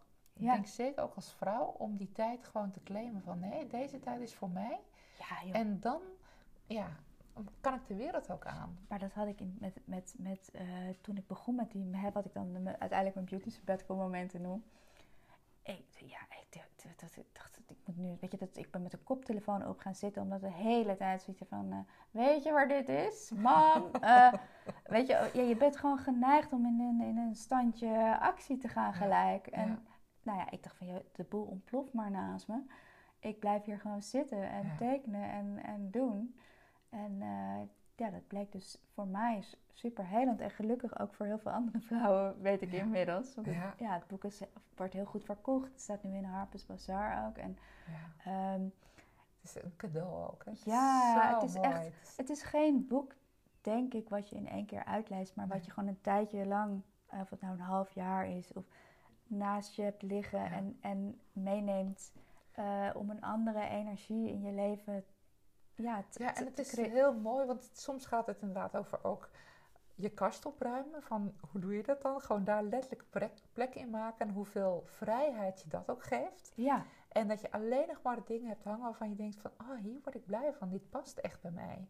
[0.50, 4.00] Ik denk zeker ook als vrouw om die tijd gewoon te claimen van nee, deze
[4.00, 4.80] tijd is voor mij.
[5.20, 5.56] ja joh.
[5.56, 6.02] En dan,
[6.68, 6.88] ja,
[7.62, 8.78] kan ik de wereld ook aan.
[8.88, 10.64] Maar dat had ik in, met, met, met eh,
[11.02, 14.42] toen ik begon met die, hè, wat ik dan de- uiteindelijk mijn beauty sabbatical momenten
[14.42, 14.64] noem.
[15.64, 16.48] Ik, ja, ik,
[17.00, 19.80] dacht- ik dacht, ik moet nu, weet je, dat, ik ben met een koptelefoon op
[19.80, 21.78] gaan zitten, omdat de hele tijd zoiets van, eh,
[22.12, 23.32] weet je waar dit is?
[23.36, 24.34] Mam, eh,
[24.84, 28.68] weet je, ja, je bent gewoon geneigd om in een, in een standje actie te
[28.68, 29.48] gaan Ja, gelijk.
[29.48, 29.80] En ja.
[30.24, 32.62] Nou ja, ik dacht van, joh, de boel ontploft maar naast me.
[33.20, 34.76] Ik blijf hier gewoon zitten en Ja.
[34.78, 36.36] tekenen en, en doen.
[36.90, 37.62] En eh,
[37.96, 40.42] ja, dat bleek dus voor mij super helend.
[40.42, 42.80] En gelukkig ook voor heel veel andere vrouwen, weet ik Ja.
[42.80, 43.36] inmiddels.
[43.36, 43.74] Want het, Ja.
[43.78, 43.94] ja.
[43.94, 44.42] het boek is,
[44.76, 45.72] wordt heel goed verkocht.
[45.72, 47.38] Het staat nu in Harper's Bazaar ook.
[47.38, 47.58] En
[47.88, 48.62] Ja, ehm,
[49.42, 50.46] het is een cadeau ook.
[50.46, 50.52] Hè.
[50.66, 51.68] Ja, zo het is mooi.
[51.70, 53.16] echt- Het is- geen boek,
[53.62, 55.36] denk ik, wat je in één keer uitleest.
[55.36, 58.54] Maar wat je gewoon een tijdje lang, eh, of het nou een half jaar is,
[58.54, 58.66] of
[59.32, 60.52] naast je hebt liggen Ja.
[60.52, 62.12] en, en meeneemt
[62.52, 65.06] eh, om een andere energie in je leven
[65.76, 69.30] ja, te, Ja, en het is heel mooi, want soms gaat het inderdaad over ook
[69.96, 71.04] je kast opruimen.
[71.04, 72.22] Van hoe doe je dat dan?
[72.22, 76.52] Gewoon daar letterlijk plek, plek in maken en hoeveel vrijheid je dat ook geeft.
[76.56, 79.52] Ja, En dat je alleen nog maar de dingen hebt hangen waarvan je denkt van,
[79.58, 81.88] oh, hier word ik blij van, dit past echt bij mij.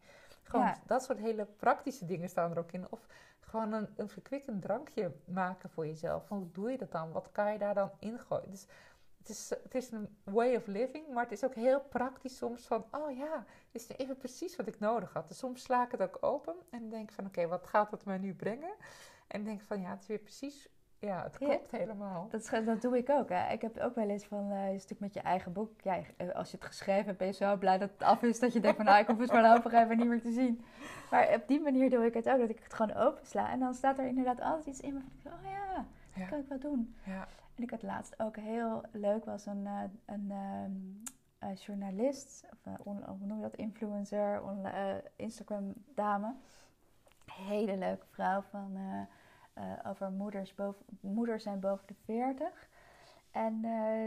[0.52, 0.80] Gewoon Ja.
[0.86, 2.86] dat soort hele praktische dingen staan er ook in.
[2.90, 3.08] Of
[3.40, 6.28] gewoon een, een verkwikkend drankje maken voor jezelf.
[6.28, 7.12] Hoe doe je dat dan?
[7.12, 8.50] Wat kan je daar dan ingooien?
[8.50, 8.68] Dus
[9.18, 12.68] het is, het is een way of living, maar het is ook heel praktisch soms
[12.68, 15.28] van, oh ja, dit is nu even precies wat ik nodig had.
[15.28, 18.18] Dus soms sla ik het ook open en denk van, oké, wat gaat het me
[18.18, 18.74] nu brengen?
[19.28, 20.70] En denk van, ja, het is weer precies,
[21.02, 21.46] ja, het Ja.
[21.48, 22.28] klopt helemaal.
[22.32, 23.30] dat, dat doe ik ook.
[23.30, 23.52] Hè.
[23.54, 25.82] Ik heb ook wel eens van, eh, je stuk met je eigen boek.
[25.82, 28.40] Ja, eh, als je het geschreven hebt, ben je zo blij dat het af is.
[28.40, 30.64] Dat je denkt van, nou, ik hoef het voorlopig even niet meer te zien.
[31.12, 33.52] Maar op die manier doe ik het ook, dat ik het gewoon opensla.
[33.52, 35.86] En dan staat er inderdaad altijd iets in waarvan ik denk, oh ja, dat
[36.24, 36.26] Ja.
[36.28, 36.96] kan ik wel doen.
[37.06, 40.72] Ja, En ik had laatst ook heel leuk, was een, eh, een ehm,
[41.52, 44.66] eh, journalist, of on- hoe noem je dat, influencer, on-
[45.16, 46.34] Instagram dame.
[47.32, 48.78] hele leuke vrouw van,
[49.86, 52.70] over moeders, boven, moeders zijn boven de 40.
[53.32, 53.66] En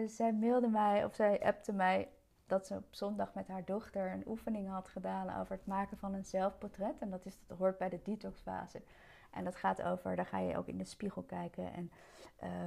[0.09, 2.09] zij mailde mij, of zij appte mij
[2.47, 6.15] dat ze op zondag met haar dochter een oefening had gedaan over het maken van
[6.15, 6.99] een zelfportret.
[6.99, 8.83] En dat, is, dat hoort bij de detoxfase.
[9.31, 11.73] En dat gaat over, dan ga je ook in de spiegel kijken.
[11.73, 11.91] En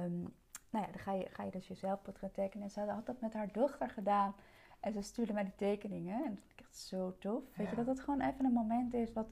[0.04, 0.34] um,
[0.70, 2.64] nou ja, dan ga je, ga je dus je zelfportret tekenen.
[2.64, 4.34] En ze had dat met haar dochter gedaan.
[4.80, 6.24] En ze stuurde mij die tekeningen.
[6.24, 7.56] En dat vind ik echt zo tof.
[7.56, 9.26] Weet je, dat het gewoon even een moment is wat...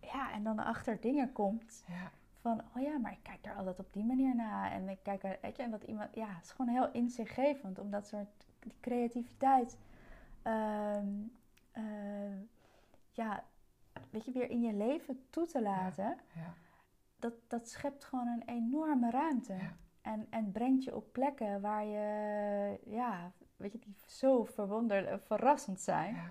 [0.00, 1.84] Ja, en dan achter dingen komt.
[1.86, 2.10] Ja.
[2.46, 4.72] Van, oh ja, maar ik kijk daar altijd op die manier naar.
[4.72, 6.14] En ik kijk er, weet je, en dat iemand...
[6.14, 7.78] Ja, het is gewoon heel inzichtgevend.
[7.78, 9.78] Om dat soort die creativiteit...
[10.42, 11.06] Ehm,
[11.72, 12.40] eh,
[13.10, 13.44] ja,
[14.10, 16.18] weet je, weer in je leven toe te laten.
[16.34, 16.54] Ja.
[17.18, 19.56] Dat, dat schept gewoon een enorme ruimte.
[20.00, 25.80] En, en brengt je op plekken waar je, ja, weet je, die zo verwonder, verrassend
[25.80, 26.14] zijn.
[26.14, 26.30] Ja.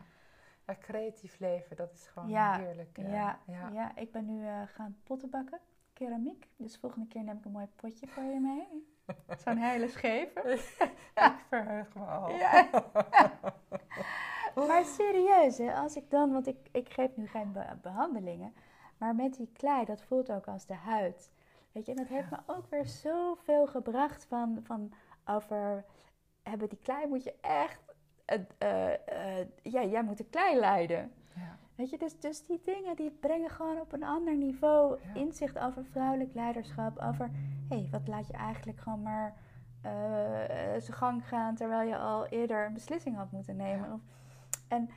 [0.66, 0.76] ja.
[0.80, 2.98] creatief leven, dat is gewoon heerlijk.
[2.98, 3.70] Uh, ja, ja.
[3.74, 5.60] ja, ik ben nu uh, gaan potten bakken,
[5.96, 6.48] keramiek.
[6.56, 8.96] Dus volgende keer neem ik een mooi potje voor je mee.
[9.44, 10.42] Zo'n hele scheve.
[11.30, 12.30] ik verheug me al.
[12.30, 12.70] Ja.
[14.68, 18.54] maar serieus, hè, als ik dan, want ik, ik geef nu geen behandelingen,
[18.98, 21.32] maar met die klei, dat voelt ook als de huid.
[21.72, 24.94] Weet je, en dat heeft me ook weer zoveel gebracht van, van
[25.26, 25.86] over
[26.44, 27.80] hebben die klei moet je echt,
[28.64, 31.12] uh, uh, ja, jij moet de klei leiden.
[31.36, 31.58] Ja.
[31.76, 35.86] Weet je, dus, dus die dingen die brengen gewoon op een ander niveau inzicht over
[35.86, 37.00] vrouwelijk leiderschap.
[37.00, 37.30] Over,
[37.70, 39.36] hé, hey, wat laat je eigenlijk gewoon maar
[39.86, 39.92] uh,
[40.82, 43.94] zijn gang gaan terwijl je al eerder een beslissing had moeten nemen.
[43.94, 44.00] Of,
[44.68, 44.90] en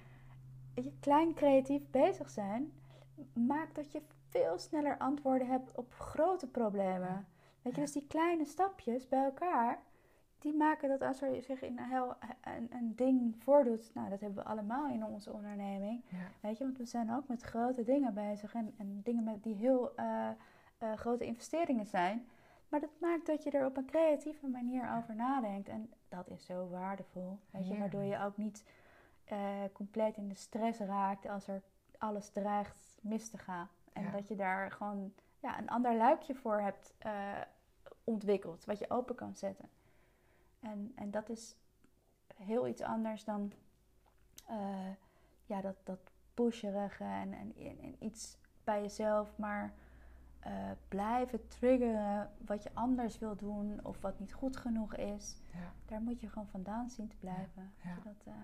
[0.74, 2.72] je, klein creatief bezig zijn
[3.32, 7.26] maakt dat je veel sneller antwoorden hebt op grote problemen.
[7.62, 9.82] Weet je, dus die kleine stapjes bij elkaar,
[10.38, 14.20] die maken dat als er zich in een, heel, een, een ding voordoet, nou dat
[14.20, 16.03] hebben we allemaal in onze onderneming.
[16.40, 19.55] Weet je, want we zijn ook met grote dingen bezig en, en dingen met, die
[19.55, 20.29] heel uh,
[20.83, 22.27] uh, grote investeringen zijn.
[22.68, 25.68] Maar dat maakt dat je er op een creatieve manier over nadenkt.
[25.68, 27.38] En dat is zo waardevol.
[27.51, 28.64] Weet je, waardoor je ook niet
[29.33, 29.38] uh,
[29.72, 31.62] compleet in de stress raakt als er
[31.98, 33.68] alles dreigt mis te gaan.
[33.92, 36.94] En dat je daar gewoon ja, een ander luikje voor hebt
[38.05, 39.68] ontwikkeld, wat je open kan zetten.
[40.61, 41.57] En, en dat is
[42.35, 43.53] heel iets anders dan
[44.51, 44.90] uh,
[45.44, 49.75] ja, dat, dat pusherige en, en, en, iets bij jezelf, maar
[50.47, 55.42] uh, blijven triggeren wat je anders wil doen of wat niet goed genoeg is.
[55.53, 55.73] Ja.
[55.87, 57.73] Daar moet je gewoon vandaan zien te blijven.
[57.85, 57.99] Ja.
[58.05, 58.35] Dat, uh,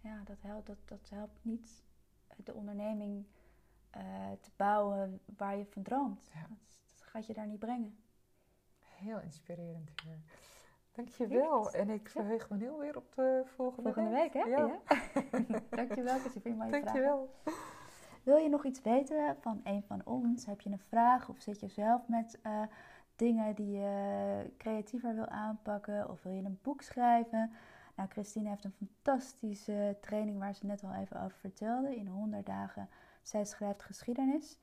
[0.00, 1.84] ja, dat, helpt, dat, dat helpt niet
[2.36, 3.26] de onderneming
[3.96, 4.02] uh,
[4.40, 6.30] te bouwen waar je van droomt.
[6.34, 6.40] Ja.
[6.40, 6.58] Dat,
[6.96, 7.98] dat, gaat je daar niet brengen.
[8.80, 10.20] Heel inspirerend weer.
[10.98, 11.72] Dankjewel.
[11.72, 14.32] En ik verheug me heel weer op de volgende, volgende week.
[14.32, 14.40] hè?
[14.40, 14.66] Ja.
[14.66, 14.80] ja.
[15.70, 17.28] Dankjewel, dat je weer mooie Dankjewel.
[17.42, 17.62] Vragen.
[18.22, 20.46] Wil je nog iets weten van een van ons?
[20.46, 22.62] Heb je een vraag of zit je zelf met uh,
[23.16, 26.10] dingen die je creatiever wil aanpakken?
[26.10, 27.52] Of wil je een boek schrijven?
[27.96, 31.96] Nou, Christine heeft een fantastische training waar ze net al even over vertelde.
[31.96, 32.88] In 100 dagen
[33.22, 34.58] zij schrijft geschiedenis.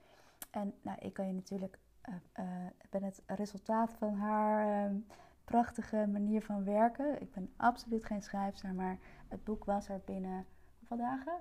[0.51, 2.45] En nou, ik kan je natuurlijk, uh, uh,
[2.89, 4.97] ben het resultaat van haar uh,
[5.45, 7.21] prachtige manier van werken.
[7.21, 10.45] Ik ben absoluut geen schrijfster, maar het boek was er binnen
[10.79, 11.37] hoeveel dagen?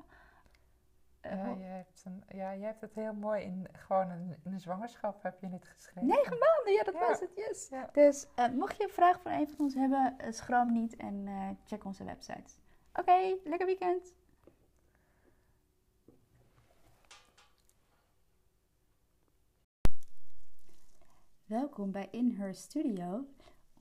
[1.22, 4.60] Uh, je hebt een, ja, je hebt het heel mooi in gewoon een, in een
[4.60, 6.06] zwangerschap heb je het geschreven.
[6.08, 7.68] Negen maanden, ja, dat was het, yes.
[7.68, 7.88] Ja.
[7.92, 11.28] Dus uh, mocht je een vraag van een van ons hebben, uh, schroom niet en
[11.64, 12.52] check onze website.
[12.90, 14.14] Oké, okay, lekker weekend.
[21.44, 23.26] Welkom bij In Her Studio,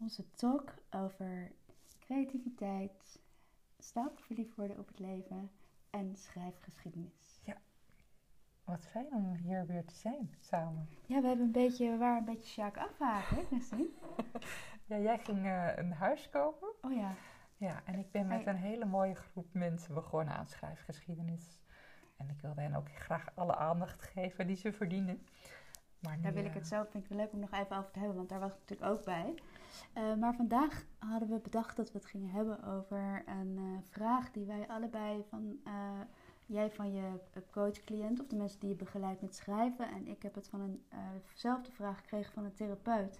[0.03, 1.51] onze talk over
[1.99, 3.19] creativiteit,
[3.79, 5.51] stap verliefd worden op het leven
[5.89, 7.39] en schrijfgeschiedenis.
[7.43, 7.57] Ja,
[8.63, 10.89] wat fijn om hier weer te zijn samen.
[11.05, 13.57] Ja, we hebben een beetje, we waren een beetje Sjaak afhaken, hè,
[14.95, 16.67] ja, jij ging uh, een huis kopen.
[16.81, 17.15] Oh ja.
[17.57, 21.59] Ja, en ik ben met een hele mooie groep mensen begonnen aan schrijfgeschiedenis.
[22.17, 25.25] En ik wilde hen ook graag alle aandacht geven die ze verdienen.
[25.99, 28.17] Maar daar wil ik het zo, vind ik leuk om nog even over te hebben,
[28.17, 29.35] want daar was ik natuurlijk ook bij.
[29.97, 34.31] Uh, maar vandaag hadden we bedacht dat we het gingen hebben over een uh, vraag
[34.31, 35.73] die wij allebei van uh,
[36.45, 37.19] jij van je
[37.51, 39.87] coach-cliënt of de mensen die je begeleidt met schrijven.
[39.87, 40.79] En ik heb het van
[41.31, 43.19] eenzelfde vraag gekregen van een therapeut.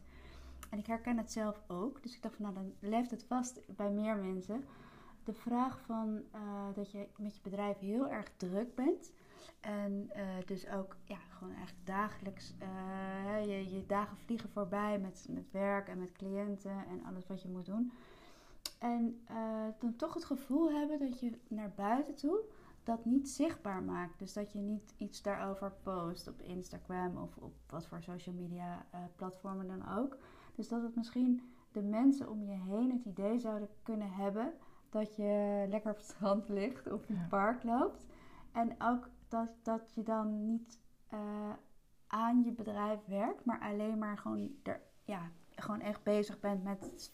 [0.69, 2.03] En ik herken het zelf ook.
[2.03, 4.63] Dus ik dacht van nou dan leeft het vast bij meer mensen.
[5.23, 6.23] De vraag van
[6.73, 9.11] dat je met je bedrijf heel erg druk bent.
[9.59, 15.27] En uh, dus ook ja, gewoon eigenlijk dagelijks, uh, je, je dagen vliegen voorbij met,
[15.29, 17.91] met werk en met cliënten en alles wat je moet doen.
[18.79, 19.37] En uh,
[19.79, 22.39] dan toch het gevoel hebben dat je naar buiten toe
[22.83, 24.19] dat niet zichtbaar maakt.
[24.19, 28.85] Dus dat je niet iets daarover post op Instagram of op wat voor social media
[29.15, 30.17] platformen dan ook.
[30.55, 34.53] Dus dat het misschien de mensen om je heen het idee zouden kunnen hebben
[34.89, 38.05] dat je lekker op het strand ligt of in het park loopt.
[38.51, 40.79] En ook dat, dat je dan niet
[41.13, 41.53] uh,
[42.07, 47.11] aan je bedrijf werkt, maar alleen maar gewoon, er, ja, gewoon echt bezig bent met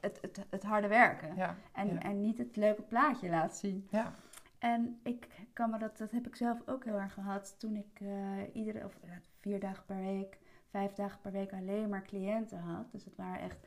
[0.00, 1.36] het, het, het, harde werken.
[1.36, 3.86] Ja, en, en niet het leuke plaatje laat zien.
[3.90, 4.12] Ja.
[4.58, 8.00] En ik kan me dat, dat heb ik zelf ook heel erg gehad toen ik
[8.00, 8.98] uh, iedere, of
[9.40, 10.38] vier dagen per week,
[10.70, 12.92] vijf dagen per week alleen maar cliënten had.
[12.92, 13.66] Dus het waren echt,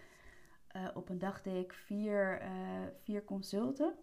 [0.75, 2.41] uh, op een dag deed ik vier,
[3.03, 3.93] vier consulten.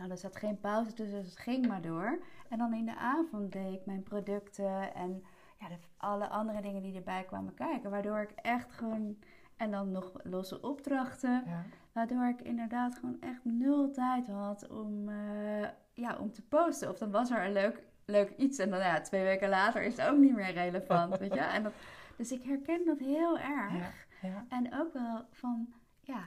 [0.00, 2.18] Nou, er zat geen pauze tussen, dus het ging maar door.
[2.48, 5.24] En dan in de avond deed ik mijn producten en
[5.58, 7.90] ja, de, alle andere dingen die erbij kwamen kijken.
[7.90, 9.18] Waardoor ik echt gewoon.
[9.56, 11.42] En dan nog losse opdrachten.
[11.46, 11.64] Ja.
[11.92, 16.88] Waardoor ik inderdaad gewoon echt nul tijd had om, uh, ja, om te posten.
[16.88, 18.58] Of dan was er een leuk, leuk iets.
[18.58, 21.18] En dan ja, twee weken later is het ook niet meer relevant.
[21.18, 21.40] weet je?
[21.54, 21.72] En dat,
[22.16, 24.06] dus ik herken dat heel erg.
[24.22, 26.22] Ja, en ook wel van, ja,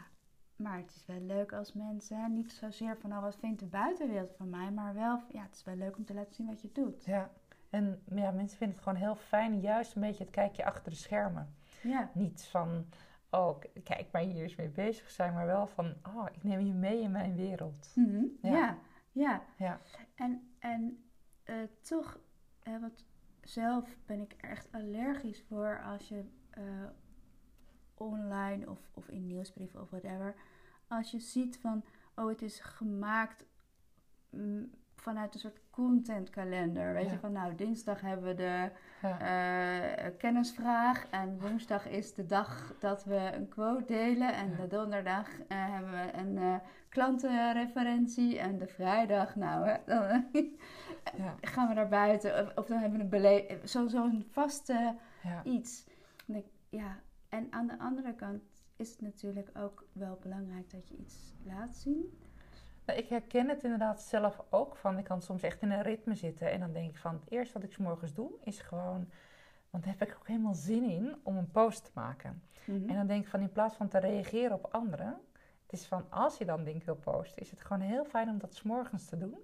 [0.63, 4.35] maar het is wel leuk als mensen, niet zozeer van, oh, wat vindt de buitenwereld
[4.37, 6.69] van mij, maar wel, ja, het is wel leuk om te laten zien wat je
[6.73, 7.05] doet.
[7.05, 7.31] Ja,
[7.69, 10.97] en ja, mensen vinden het gewoon heel fijn, juist een beetje het kijkje achter de
[10.97, 11.55] schermen.
[11.81, 12.09] Ja.
[12.13, 12.85] Niet van,
[13.29, 16.73] oh, kijk maar hier eens mee bezig zijn, maar wel van, oh, ik neem je
[16.73, 17.91] mee in mijn wereld.
[17.95, 18.25] Mhm.
[18.41, 18.77] ja.
[19.11, 19.41] ja.
[19.57, 19.79] ja,
[20.15, 21.03] En, en
[21.45, 22.19] uh, toch,
[22.63, 23.05] uh, wat
[23.41, 26.23] zelf ben ik er echt allergisch voor als je
[26.57, 26.63] uh,
[27.93, 30.35] online of, of in nieuwsbrieven of whatever,
[30.97, 31.83] als je ziet van,
[32.15, 33.45] oh, het is gemaakt
[34.29, 36.93] mm, vanuit een soort contentkalender.
[36.93, 38.69] Weet je, van nou, dinsdag hebben we de
[39.03, 41.09] uh, kennisvraag.
[41.09, 44.33] En woensdag is de dag dat we een quote delen.
[44.33, 46.55] En de donderdag uh, hebben we een uh,
[46.89, 48.39] klantenreferentie.
[48.39, 50.25] En de vrijdag, nou, dan
[51.53, 52.41] gaan we naar buiten.
[52.41, 54.95] Of, of dan hebben we een bele zo'n zo vaste
[55.43, 55.85] iets.
[56.27, 58.41] En, ik, ja, en aan de andere kant
[58.83, 62.19] is het natuurlijk ook wel belangrijk dat je iets laat zien.
[62.85, 64.97] Nou, ik herken het inderdaad zelf ook van.
[64.97, 66.51] Ik kan soms echt in een ritme zitten.
[66.51, 69.09] En dan denk ik van het eerste wat ik s morgens doe is gewoon.
[69.69, 72.41] Want daar heb ik ook helemaal zin in om een post te maken.
[72.65, 72.89] Mhm.
[72.89, 75.17] En dan denk ik van in plaats van te reageren op anderen.
[75.63, 78.37] Het is van als je dan dingen wil posten, is het gewoon heel fijn om
[78.37, 79.37] dat s morgens te doen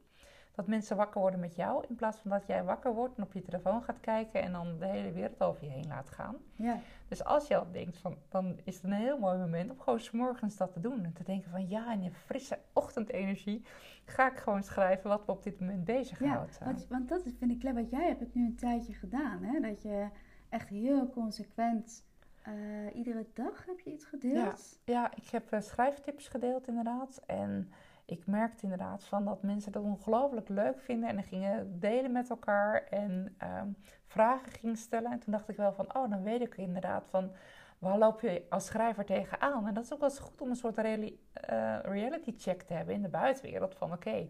[0.59, 1.85] dat mensen wakker worden met jou.
[1.87, 4.79] In plaats van dat jij wakker wordt en op je telefoon gaat kijken en dan
[4.79, 6.35] de hele wereld over je heen laat gaan.
[6.55, 6.79] Ja.
[7.07, 9.99] Dus als je al denkt van, dan is het een heel mooi moment om gewoon
[9.99, 11.03] s'morgens dat te doen.
[11.03, 13.65] En te denken van ja, in je frisse ochtendenergie
[14.05, 16.57] ga ik gewoon schrijven wat we op dit moment bezighoudt.
[16.59, 17.83] Ja, want, want dat vind ik clever.
[17.83, 19.43] Jij hebt het nu een tijdje gedaan.
[19.43, 19.59] Hè?
[19.59, 20.07] Dat je
[20.49, 22.03] echt heel consequent
[22.47, 24.79] uh, iedere dag heb je iets gedeeld?
[24.85, 27.21] Ja, ja ik heb uh, schrijftips gedeeld inderdaad.
[27.25, 27.71] En
[28.09, 32.29] ik merkte inderdaad van dat mensen dat ongelooflijk leuk vinden en dan gingen delen met
[32.29, 35.11] elkaar en um, vragen gingen stellen.
[35.11, 37.31] En toen dacht ik wel van, oh, dan weet ik inderdaad van
[37.79, 39.67] waar loop je als schrijver tegenaan?
[39.67, 42.95] En dat is ook wel eens goed om een soort uh, reality check te hebben
[42.95, 44.29] in de buitenwereld van, oké,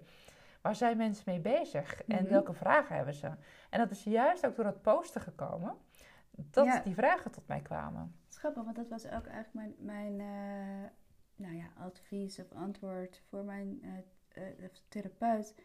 [0.62, 2.32] waar zijn mensen mee bezig en mhm.
[2.32, 3.28] welke vragen hebben ze?
[3.70, 5.76] En dat is juist ook door het posten gekomen
[6.32, 8.15] dat die vragen tot mij kwamen.
[8.28, 10.89] Schappig, want dat was ook eigenlijk mijn, mijn uh
[11.39, 15.56] nou ja, advies of antwoord voor mijn uh, uh, therapeut.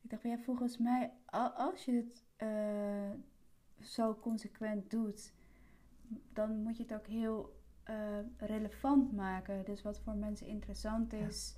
[0.00, 1.12] Ik dacht van ja, volgens mij,
[1.56, 3.10] als je het uh,
[3.80, 5.32] zo consequent doet,
[6.32, 7.56] dan moet je het ook heel
[8.36, 9.64] relevant maken.
[9.64, 11.56] Dus wat voor mensen interessant is.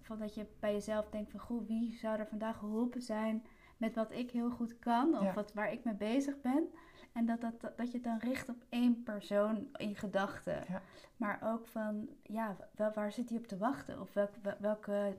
[0.00, 3.94] Van dat je bij jezelf denkt van goh, wie zou er vandaag geholpen zijn met
[3.94, 6.68] wat ik heel goed kan of wat, waar ik mee bezig ben.
[7.16, 10.64] En dat, dat, dat, je het dan richt op één persoon in gedachten.
[10.68, 10.82] Ja.
[11.16, 14.00] Maar ook van, ja, wel, waar zit hij op te wachten?
[14.00, 15.16] Of welk, welke,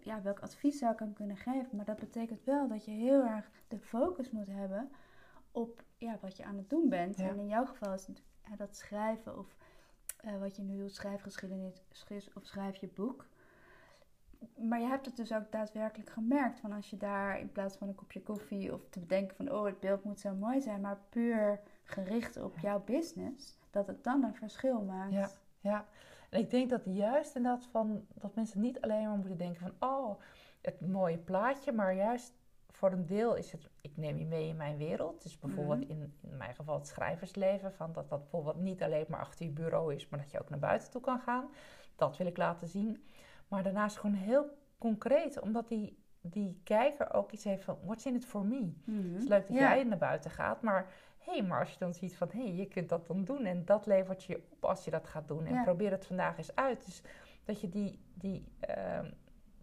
[0.00, 1.76] ja, welk advies zou ik hem kunnen geven?
[1.76, 4.90] Maar dat betekent wel dat je heel erg de focus moet hebben
[5.50, 7.16] op ja, wat je aan het doen bent.
[7.16, 8.22] En in jouw geval is het
[8.56, 9.56] dat schrijven of
[10.24, 11.82] uh, wat je nu doet, schrijfgeschiedenis
[12.34, 13.26] of schrijf je boek
[14.56, 16.60] maar je hebt het dus ook daadwerkelijk gemerkt.
[16.60, 19.64] Van als je daar in plaats van een kopje koffie of te bedenken van oh
[19.64, 24.24] het beeld moet zo mooi zijn, maar puur gericht op jouw business, dat het dan
[24.24, 25.12] een verschil maakt.
[25.12, 25.86] Ja, ja.
[26.30, 29.88] En ik denk dat juist inderdaad van dat mensen niet alleen maar moeten denken van
[29.88, 30.20] oh
[30.60, 32.34] het mooie plaatje, maar juist
[32.76, 35.22] voor een deel is het, ik neem je mee in mijn wereld.
[35.22, 35.90] Dus bijvoorbeeld mhm.
[35.90, 39.52] in, in mijn geval het schrijversleven, van dat dat bijvoorbeeld niet alleen maar achter je
[39.52, 41.48] bureau is, maar dat je ook naar buiten toe kan gaan.
[41.96, 43.04] Dat wil ik laten zien.
[43.48, 44.46] Maar daarnaast gewoon heel
[44.78, 48.72] concreet, omdat die, die kijker ook iets heeft van: what's in it for me?
[48.84, 49.12] Mhm.
[49.12, 50.86] Het is leuk dat jij naar buiten gaat, maar
[51.18, 53.44] hé, hey, maar als je dan ziet van: hé, hey, je kunt dat dan doen
[53.44, 55.46] en dat levert je op als je dat gaat doen.
[55.46, 56.84] En probeer het vandaag eens uit.
[56.84, 57.02] Dus
[57.44, 58.98] dat je die, die, uh,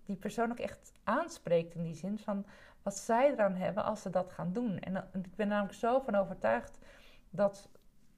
[0.05, 2.45] die persoon ook echt aanspreekt in die zin van
[2.81, 4.79] wat zij eraan hebben als ze dat gaan doen.
[4.79, 6.79] En, dan- ik ben namelijk zo van overtuigd
[7.29, 7.69] dat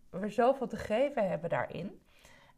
[0.10, 2.00] we zoveel te geven hebben daarin.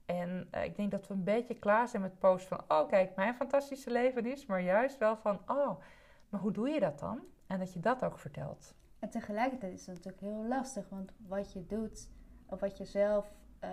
[0.07, 3.15] En eh, ik denk dat we een beetje klaar zijn met posten van, oh kijk,
[3.15, 5.79] mijn fantastische leven is, maar juist wel van, oh,
[6.29, 7.21] maar hoe doe je dat dan?
[7.47, 8.75] En dat je dat ook vertelt.
[8.99, 12.09] En tegelijkertijd is het natuurlijk heel lastig, want wat je doet,
[12.45, 13.69] of wat je zelf eh,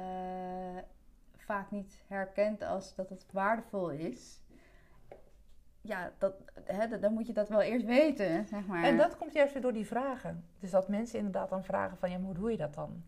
[1.36, 4.40] vaak niet herkent als dat het waardevol is,
[5.80, 8.84] ja, dat, hè, dan moet je dat wel eerst weten, zeg maar.
[8.84, 10.44] En dat komt juist weer door die vragen.
[10.58, 13.04] Dus dat mensen inderdaad dan vragen van, ja, maar hoe doe je dat dan?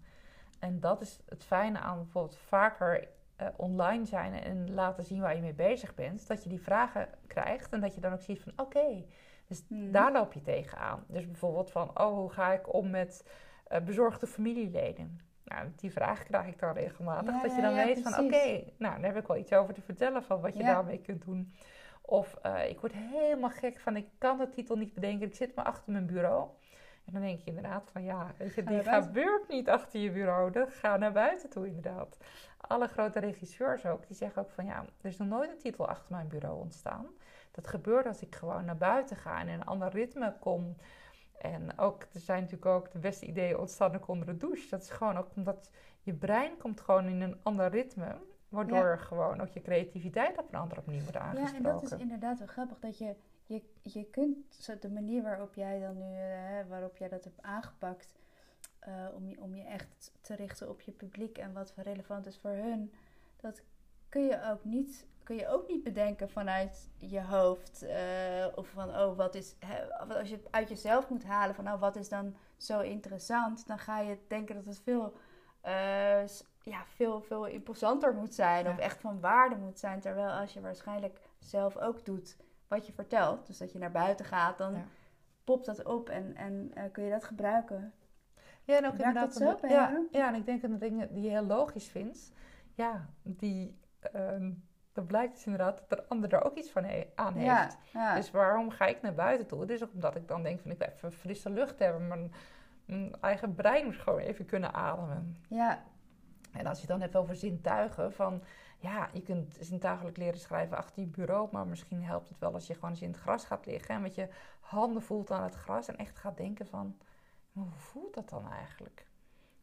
[0.58, 5.34] En dat is het fijne aan bijvoorbeeld vaker eh, online zijn en laten zien waar
[5.36, 6.28] je mee bezig bent.
[6.28, 9.04] Dat je die vragen krijgt en dat je dan ook ziet van, oké,
[9.46, 9.90] dus Mhm.
[9.90, 11.04] daar loop je tegenaan.
[11.08, 13.24] Dus bijvoorbeeld van, oh, hoe ga ik om met
[13.66, 15.20] eh, bezorgde familieleden?
[15.44, 17.34] Nou, die vraag krijg ik dan regelmatig.
[17.34, 19.74] Ja, dat je dan ja, weet van, oké, nou, daar heb ik wel iets over
[19.74, 21.52] te vertellen van wat je daarmee kunt doen.
[22.02, 25.26] Of eh, ik word helemaal gek van, ik kan de titel niet bedenken.
[25.26, 26.48] Ik zit maar achter mijn bureau.
[27.06, 30.50] En dan denk je inderdaad van, ja, weet je, die gebeurt niet achter je bureau.
[30.50, 32.16] Dat ga naar buiten toe inderdaad.
[32.56, 35.88] Alle grote regisseurs ook, die zeggen ook van, ja, er is nog nooit een titel
[35.88, 37.06] achter mijn bureau ontstaan.
[37.50, 40.76] Dat gebeurt als ik gewoon naar buiten ga en in een ander ritme kom.
[41.38, 44.68] En ook, er zijn natuurlijk ook de beste ideeën ontstaan ook onder de douche.
[44.68, 45.70] Dat is gewoon ook omdat
[46.02, 48.16] je brein komt gewoon in een ander ritme.
[48.48, 52.38] Waardoor gewoon ook je creativiteit op een andere manier wordt Ja, en dat is inderdaad
[52.38, 53.14] wel grappig dat je,
[53.46, 58.14] je, je kunt de manier waarop jij dan nu, eh, waarop jij dat hebt aangepakt,
[58.78, 62.38] eh, om, je, om je echt te richten op je publiek en wat relevant is
[62.38, 62.92] voor hun,
[63.40, 63.62] dat
[64.08, 67.82] kun je ook niet, kun je ook niet bedenken vanuit je hoofd.
[67.82, 71.64] eh, of van, oh, wat is, hè, als je het uit jezelf moet halen van,
[71.64, 75.12] nou, wat is dan zo interessant, dan ga je denken dat het veel
[76.26, 78.64] s- ja, veel, veel imposanter moet zijn.
[78.64, 78.70] Ja.
[78.70, 80.00] Of echt van waarde moet zijn.
[80.00, 82.36] Terwijl als je waarschijnlijk zelf ook doet
[82.68, 83.46] wat je vertelt.
[83.46, 84.84] Dus dat je naar buiten gaat, dan Ja.
[85.44, 87.92] popt dat op en, en eh, kun je dat gebruiken.
[88.64, 89.38] Ja, en ook Werkt inderdaad.
[89.38, 92.32] dat zo ja, ja, en ik denk dat de dingen die je heel logisch vindt,
[92.74, 93.78] ja, die,
[94.12, 94.50] ehm
[94.92, 97.46] dan blijkt dus inderdaad dat de ander er ook iets van he- aan heeft.
[97.46, 98.14] Ja, ja.
[98.14, 99.66] Dus waarom ga ik naar buiten toe?
[99.66, 102.08] Dus ook omdat ik dan denk van ik wil even frisse lucht hebben.
[102.08, 102.32] Mijn,
[102.84, 105.36] mijn eigen brein moet gewoon even kunnen ademen.
[105.48, 105.82] ja,
[106.52, 108.42] En als je het dan hebt over zintuigen, van
[108.86, 112.66] ja, je kunt zintuigelijk leren schrijven achter je bureau, maar misschien helpt het wel als
[112.66, 114.28] je gewoon eens in het gras gaat liggen en met je
[114.60, 116.96] handen voelt aan het gras en echt gaat denken van,
[117.52, 119.06] hoe voelt dat dan eigenlijk?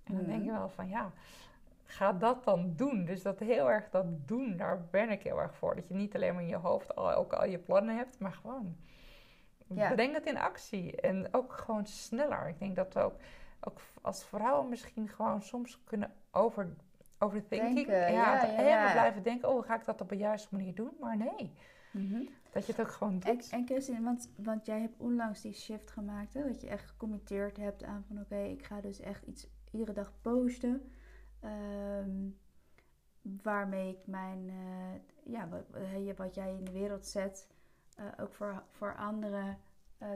[0.03, 0.59] En dan denk je Mhm.
[0.59, 1.11] wel van ja,
[1.85, 3.05] ga dat dan doen.
[3.05, 5.75] Dus dat heel erg dat doen, daar ben ik heel erg voor.
[5.75, 8.33] Dat je niet alleen maar in je hoofd al, ook al je plannen hebt, maar
[8.33, 8.75] gewoon
[9.67, 9.93] Ja.
[9.93, 11.01] breng het in actie.
[11.01, 12.47] En ook gewoon sneller.
[12.47, 13.15] Ik denk dat we ook,
[13.61, 16.75] ook als vrouwen misschien gewoon soms kunnen over,
[17.23, 17.75] overthinking.
[17.75, 18.85] Denken, ja, ja, ja, en ja.
[18.85, 20.91] we blijven denken, oh, ga ik dat op de juiste manier doen?
[20.99, 21.51] Maar nee,
[21.91, 22.23] Mhm.
[22.51, 23.49] dat je het ook gewoon En, doet.
[23.49, 26.43] en Kirsten, want, want jij hebt onlangs die shift gemaakt, hè?
[26.43, 30.13] dat je echt gecommitteerd hebt aan van oké, ik ga dus echt iets iedere dag
[30.21, 30.91] posten.
[31.39, 32.29] ehm,
[33.21, 37.47] waarmee ik mijn, eh, ja, wat, eh, wat jij in de wereld zet,
[37.95, 39.57] eh, ook voor, voor anderen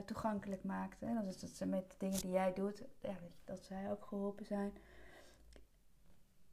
[0.04, 1.00] toegankelijk maakt.
[1.00, 1.14] Hè?
[1.14, 4.46] Dat is dat ze met de dingen die jij doet, ja, dat zij ook geholpen
[4.46, 4.72] zijn.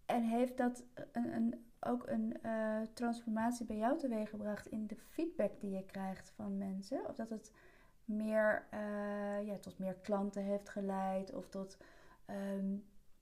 [0.05, 5.71] En heeft dat een, ook een eh, transformatie bij jou teweeggebracht in de feedback die
[5.71, 7.07] je krijgt van mensen?
[7.07, 7.51] Of dat het
[8.05, 11.77] meer, eh, ja, tot meer klanten heeft geleid of tot,
[12.25, 12.75] ehm,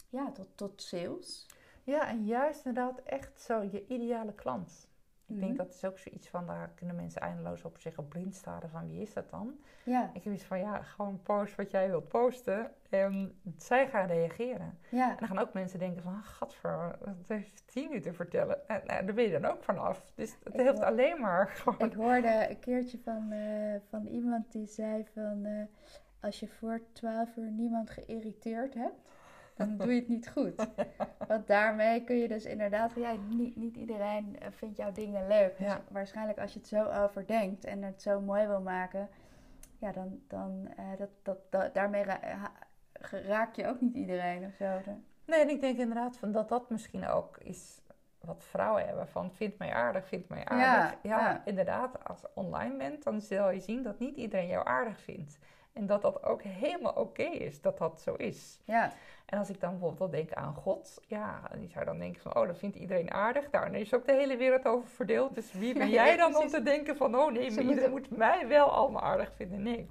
[0.10, 1.48] ja, tot, tot sales?
[1.84, 4.88] Ja, en juist inderdaad echt zo je ideale klant.
[5.34, 5.58] Ik denk Mhm.
[5.64, 8.88] dat is ook zoiets van, daar kunnen mensen eindeloos op zich op blind staren van
[8.90, 9.54] wie is dat dan?
[9.84, 12.72] Ja, Ik heb iets van, ja, gewoon post wat jij wilt posten.
[12.90, 14.78] En zij gaan reageren.
[14.90, 18.68] ja, En dan gaan ook mensen denken van, gadver, wat heeft die nu te vertellen?
[18.68, 20.12] En nou, daar ben je dan ook vanaf.
[20.16, 21.90] Dus het helpt hoor- alleen maar gewoon.
[21.90, 25.46] Ik hoorde een keertje van, eh, van iemand die zei van...
[25.46, 25.64] eh,
[26.22, 29.10] als je voor 12 uur niemand geïrriteerd hebt,
[29.56, 30.68] dan doe je het niet goed.
[31.28, 32.92] Want daarmee kun je dus inderdaad...
[32.96, 35.58] Ja, niet, niet iedereen eh, vindt jouw dingen leuk.
[35.58, 35.82] Dus Ja.
[35.90, 39.10] waarschijnlijk als je het zo overdenkt en het zo mooi wil maken...
[39.78, 42.52] Ja, dan, dan eh, dat, dat, dat, daarmee ra-
[43.12, 44.82] raak je ook niet iedereen of zo.
[45.26, 47.82] Nee, en ik denk inderdaad van dat dat misschien ook is
[48.20, 49.08] wat vrouwen hebben.
[49.08, 51.00] Van, vind mij aardig, vind mij aardig.
[51.02, 51.42] Ja, ja.
[51.46, 55.38] inderdaad, als je online bent, dan zul je zien dat niet iedereen jou aardig vindt.
[55.74, 58.60] En dat dat ook helemaal oké is, dat dat zo is.
[58.64, 58.94] Ja,
[59.26, 62.48] En als ik dan bijvoorbeeld denk aan God, ja, die zou dan denken van, oh,
[62.48, 63.50] dat vindt iedereen aardig.
[63.50, 65.36] Daar dan is ook de hele wereld over verdeeld.
[65.36, 68.48] Dus wie ben jij dan om te denken van, oh nee, maar iedereen moet mij
[68.48, 69.64] wel allemaal aardig vinden?
[69.64, 69.90] Nee.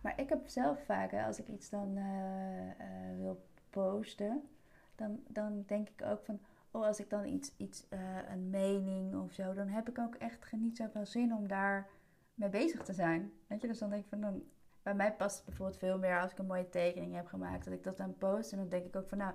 [0.00, 4.48] Maar ik heb zelf vaak, hè, als ik iets dan eh, eh, wil posten,
[4.94, 6.40] dan, dan denk ik ook van,
[6.70, 8.00] oh, als ik dan iets, iets eh,
[8.30, 11.88] een mening of zo, dan heb ik ook echt niet zoveel zin om daar
[12.34, 13.32] mee bezig te zijn.
[13.46, 14.42] Weet je, dus dan denk ik van dan,
[14.82, 17.74] bij mij past het bijvoorbeeld veel meer als ik een mooie tekening heb gemaakt, dat
[17.74, 19.34] ik dat dan post en dan denk ik ook van nou,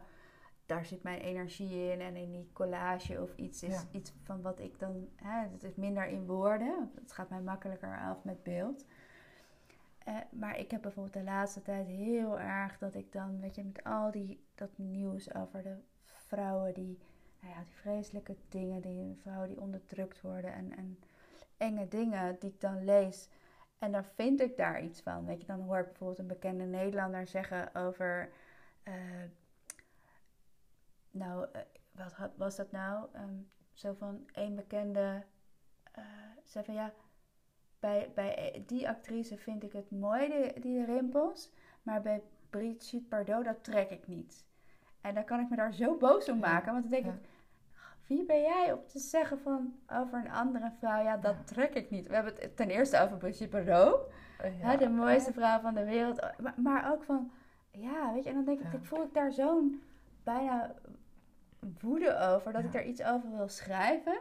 [0.65, 4.59] daar zit mijn energie in en in die collage of iets is iets van wat
[4.59, 8.85] ik dan, hè, het is minder in woorden, het gaat mij makkelijker af met beeld.
[10.07, 13.63] Eh, maar ik heb bijvoorbeeld de laatste tijd heel erg dat ik dan, weet je,
[13.63, 16.97] met al die, dat nieuws over de vrouwen die,
[17.41, 20.99] nou ja, die vreselijke dingen, die vrouwen die onderdrukt worden en, en
[21.57, 23.29] enge dingen die ik dan lees.
[23.77, 25.25] En dan vind ik daar iets van.
[25.25, 28.29] Weet je, dan hoor ik bijvoorbeeld een bekende Nederlander zeggen over.
[28.83, 28.93] Uh,
[31.11, 31.61] nou, uh,
[31.91, 33.07] wat was dat nou?
[33.15, 35.23] Um, zo van één bekende.
[35.97, 36.03] Uh,
[36.43, 36.93] zei van ja.
[37.79, 41.51] Bij, bij die actrice vind ik het mooi, die, die rimpels.
[41.83, 44.45] Maar bij Brigitte Bardot, dat trek ik niet.
[45.01, 46.71] En dan kan ik me daar zo boos om maken.
[46.71, 47.21] Want dan denk ik
[48.07, 51.89] wie ben jij om te zeggen van over een andere vrouw, ja, dat trek ik
[51.89, 52.07] niet.
[52.07, 53.99] We hebben het ten eerste over Brigitte Bardot,
[54.61, 54.77] ja.
[54.77, 56.21] de mooiste vrouw van de wereld.
[56.37, 57.31] Maar, maar, ook van,
[57.71, 59.81] ja, weet je, en dan denk ik, ik voel ik daar zo'n
[60.23, 60.75] bijna
[61.79, 64.19] woede over, dat ik daar iets over wil schrijven.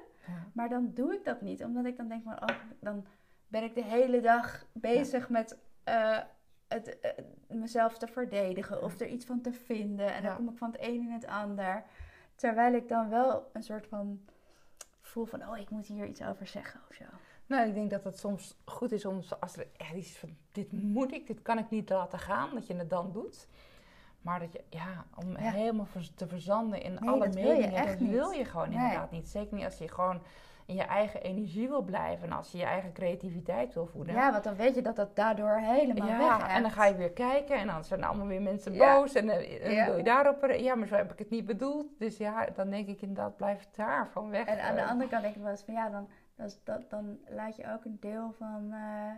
[0.53, 3.07] Maar dan doe ik dat niet, omdat ik dan denk van, oh, dan
[3.49, 5.59] ben ik de hele dag bezig met
[5.89, 6.19] uh,
[6.69, 10.15] het, uh, mezelf te verdedigen of er iets van te vinden.
[10.15, 11.85] En dan kom ik van het een in het ander.
[12.37, 14.21] Terwijl ik dan wel een soort van
[15.01, 17.05] voel van, oh, ik moet hier iets over zeggen of zo.
[17.47, 20.73] Nou, ik denk dat het soms goed is om, als er echt iets van, dit
[20.73, 23.49] moet ik, dit kan ik niet laten gaan, dat je het dan doet.
[24.21, 28.73] Maar dat je, ja, om helemaal te verzanden in alle meningen, dat wil je gewoon
[28.73, 29.29] inderdaad niet.
[29.29, 30.23] Zeker niet als je gewoon
[30.67, 32.27] in je eigen energie wil blijven.
[32.27, 34.15] En als je je eigen creativiteit wil voeden.
[34.15, 36.95] Ja, want dan weet je dat dat daardoor helemaal ja, weg en dan ga je
[36.95, 39.15] weer kijken en dan zijn allemaal weer mensen boos.
[39.15, 39.37] En, dan
[39.87, 40.47] wil je daarop...
[40.59, 41.99] Ja, maar zo heb ik het niet bedoeld.
[41.99, 44.47] Dus ja, dan denk ik inderdaad, blijf daarvan weg.
[44.47, 46.09] En aan de andere kant denk ik wel eens van ja, dan,
[46.65, 48.69] dat, dan laat je ook een deel van...
[48.71, 49.11] Uh,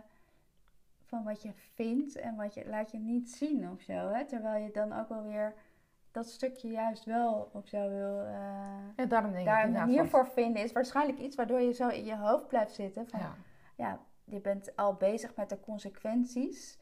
[1.09, 3.93] van wat je vindt en wat je laat je niet zien of zo.
[3.93, 4.25] Hè?
[4.25, 5.53] Terwijl je dan ook wel weer
[6.19, 8.25] dat stukje juist wel of zo wil.
[8.25, 8.31] Uh,
[8.95, 12.05] ja, daarom denk daar een manier voor vinden is waarschijnlijk iets waardoor je zo in
[12.05, 13.07] je hoofd blijft zitten.
[13.07, 13.35] Van, ja.
[13.75, 16.77] ja je bent al bezig met de consequenties.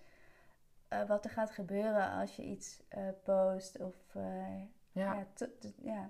[0.93, 3.95] Uh, wat er gaat gebeuren als je iets uh, post of
[4.91, 5.13] ja.
[5.13, 5.25] Ja,
[5.81, 6.09] ja.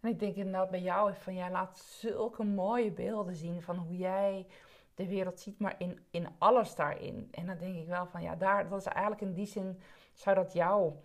[0.00, 3.96] En ik denk inderdaad bij jou van jij laat zulke mooie beelden zien van hoe
[3.96, 4.46] jij
[4.94, 7.28] de wereld ziet, maar in, in alles daarin.
[7.30, 9.80] En dan denk ik wel van ja, daar, dat is eigenlijk in die zin
[10.12, 11.00] zou dat jouw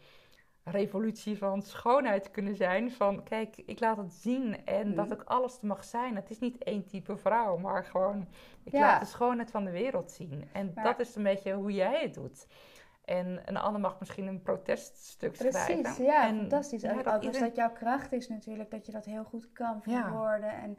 [0.64, 2.92] revolutie van schoonheid kunnen zijn.
[2.92, 4.96] Van kijk, ik laat het zien en mhm.
[4.96, 6.16] dat ook alles mag zijn.
[6.16, 8.28] Het is niet één type vrouw, maar gewoon
[8.64, 10.50] ik laat de schoonheid van de wereld zien.
[10.52, 12.48] En dat is een beetje hoe jij het doet.
[13.06, 15.82] En een ander mag misschien een proteststuk schrijven.
[15.82, 16.82] Precies, ja, en, fantastisch.
[16.82, 17.48] Ja, dat, iedereen...
[17.48, 20.52] dat jouw kracht is natuurlijk, dat je dat heel goed kan verwoorden.
[20.52, 20.78] En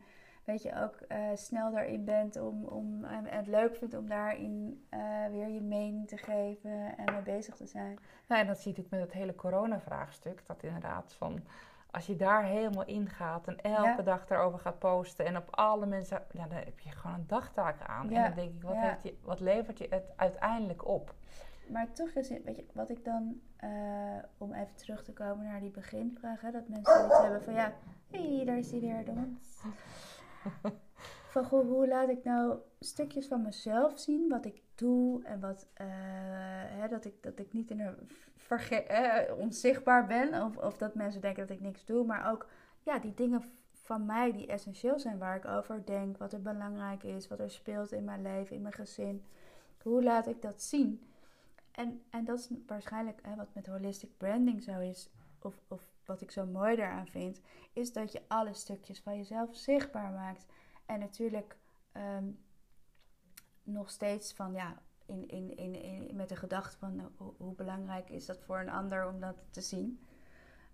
[0.51, 4.85] weet je ook uh, snel daarin bent om, om en het leuk vindt om daarin
[4.91, 7.99] uh, weer je mening te geven en mee bezig te zijn.
[8.29, 10.47] Nou, en dat zie ik met het hele corona-vraagstuk.
[10.47, 11.41] Dat inderdaad van
[11.91, 15.87] als je daar helemaal in gaat en elke dag daarover gaat posten en op alle
[15.87, 18.11] mensen, ja, dan heb je gewoon een dagtaak aan.
[18.11, 21.15] En dan denk ik, wat, heeft je, wat levert je het uiteindelijk op?
[21.67, 23.71] Maar toch is het, weet je, wat ik dan, uh,
[24.39, 27.73] om even terug te komen naar die beginvraag, hè, dat mensen iets hebben van ja,
[28.11, 29.13] hé, hey, daar is hij weer, de
[31.31, 35.67] van goh, hoe laat ik nou stukjes van mezelf zien, wat ik doe en wat,
[35.81, 35.87] uh,
[36.79, 37.97] hè, dat, ik, dat ik niet in een
[38.87, 42.47] eh, onzichtbaar ben of, of dat mensen denken dat ik niks doe, maar ook
[42.83, 47.03] ja, die dingen van mij die essentieel zijn waar ik over denk, wat er belangrijk
[47.03, 49.25] is, wat er speelt in mijn leven, in mijn gezin.
[49.83, 51.11] Hoe laat ik dat zien?
[51.71, 56.21] En, en dat is waarschijnlijk hè, wat met holistic branding zo is, of, of wat
[56.21, 57.41] ik zo mooi daaraan vind,
[57.73, 60.47] is dat je alle stukjes van jezelf zichtbaar maakt.
[60.87, 61.57] En natuurlijk
[61.93, 62.31] ehm,
[63.63, 67.55] nog steeds van ja, in, in, in, in, met de gedachte van nou, hoe, hoe,
[67.55, 70.05] belangrijk is dat voor een ander om dat te zien.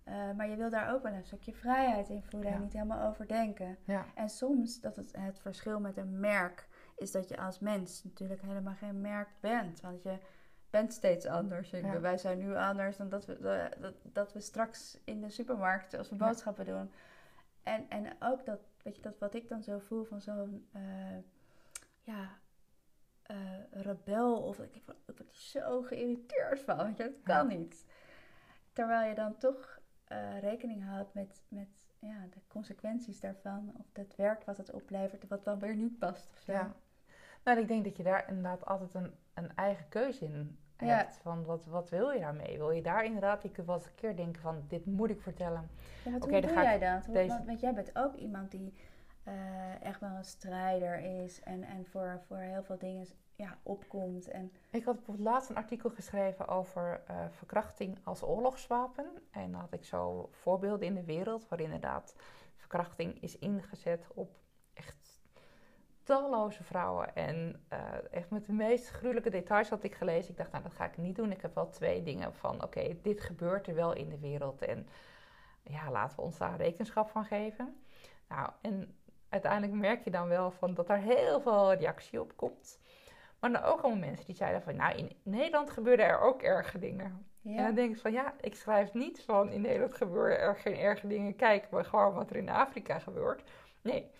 [0.04, 3.08] Uh, maar je wil daar ook wel een stukje vrijheid in voelen en niet helemaal
[3.08, 3.78] overdenken.
[3.84, 4.06] Ja.
[4.14, 8.42] En soms, dat het, het verschil met een merk is dat je als mens natuurlijk
[8.42, 9.80] helemaal geen merk bent.
[9.80, 10.18] Want je,
[10.70, 11.70] bent steeds anders.
[12.00, 16.08] Wij zijn nu anders dan dat we, dat, dat we straks in de supermarkt als
[16.08, 16.90] we boodschappen doen.
[17.62, 20.82] En, en ook dat, weet je, dat wat ik dan zo voel van zo'n uh,
[22.00, 22.38] ja,
[23.30, 23.36] uh,
[23.70, 24.42] rebel.
[24.42, 26.76] Of ik, ik word zo geïrriteerd van.
[26.76, 27.84] Want je, dat kan niet.
[28.72, 33.72] Terwijl je dan toch uh, rekening houdt met, met ja, de consequenties daarvan.
[33.78, 36.28] Of het werk wat het oplevert, wat dan weer niet past.
[36.32, 36.52] Of zo.
[36.52, 36.74] Ja.
[37.46, 41.16] Nou, ik denk dat je daar inderdaad altijd een, een eigen keuze in hebt.
[41.16, 42.58] Van wat, wat wil je daarmee?
[42.58, 45.20] Wil je daar inderdaad, je kunt wel eens een keer denken van dit moet ik
[45.20, 45.70] vertellen.
[46.04, 47.14] Ja, hoe doe jij dat?
[47.14, 47.42] Deze...
[47.46, 48.74] Want, jij bent ook iemand die
[49.28, 54.28] uh, echt wel een strijder is en, en voor, voor heel veel dingen ja, opkomt.
[54.28, 54.52] En...
[54.70, 59.06] Ik had bijvoorbeeld laatst een artikel geschreven over uh, verkrachting als oorlogswapen.
[59.30, 62.14] En dan had ik zo voorbeelden in de wereld waar inderdaad
[62.56, 64.30] verkrachting is ingezet op
[64.74, 65.15] echt
[66.06, 67.14] talloze vrouwen.
[67.14, 67.78] En uh,
[68.10, 70.30] echt met de meest gruwelijke details had ik gelezen.
[70.30, 71.32] Ik dacht, nou dat ga ik niet doen.
[71.32, 74.62] Ik heb wel twee dingen van, oké, dit gebeurt er wel in de wereld.
[74.62, 74.88] En
[75.62, 77.82] ja, laten we ons daar rekenschap van geven.
[78.28, 78.94] Nou, en
[79.28, 82.78] uiteindelijk merk je dan wel van dat er heel veel reactie op komt.
[83.40, 86.78] Maar dan ook allemaal mensen die zeiden van, nou, in Nederland gebeuren er ook erge
[86.78, 87.26] dingen.
[87.44, 90.76] En dan denk ik van, ja, ik schrijf niet van, in Nederland gebeuren er geen
[90.76, 91.36] erge dingen.
[91.36, 93.42] Kijk maar gewoon wat er in Afrika gebeurt.
[93.82, 94.10] Nee,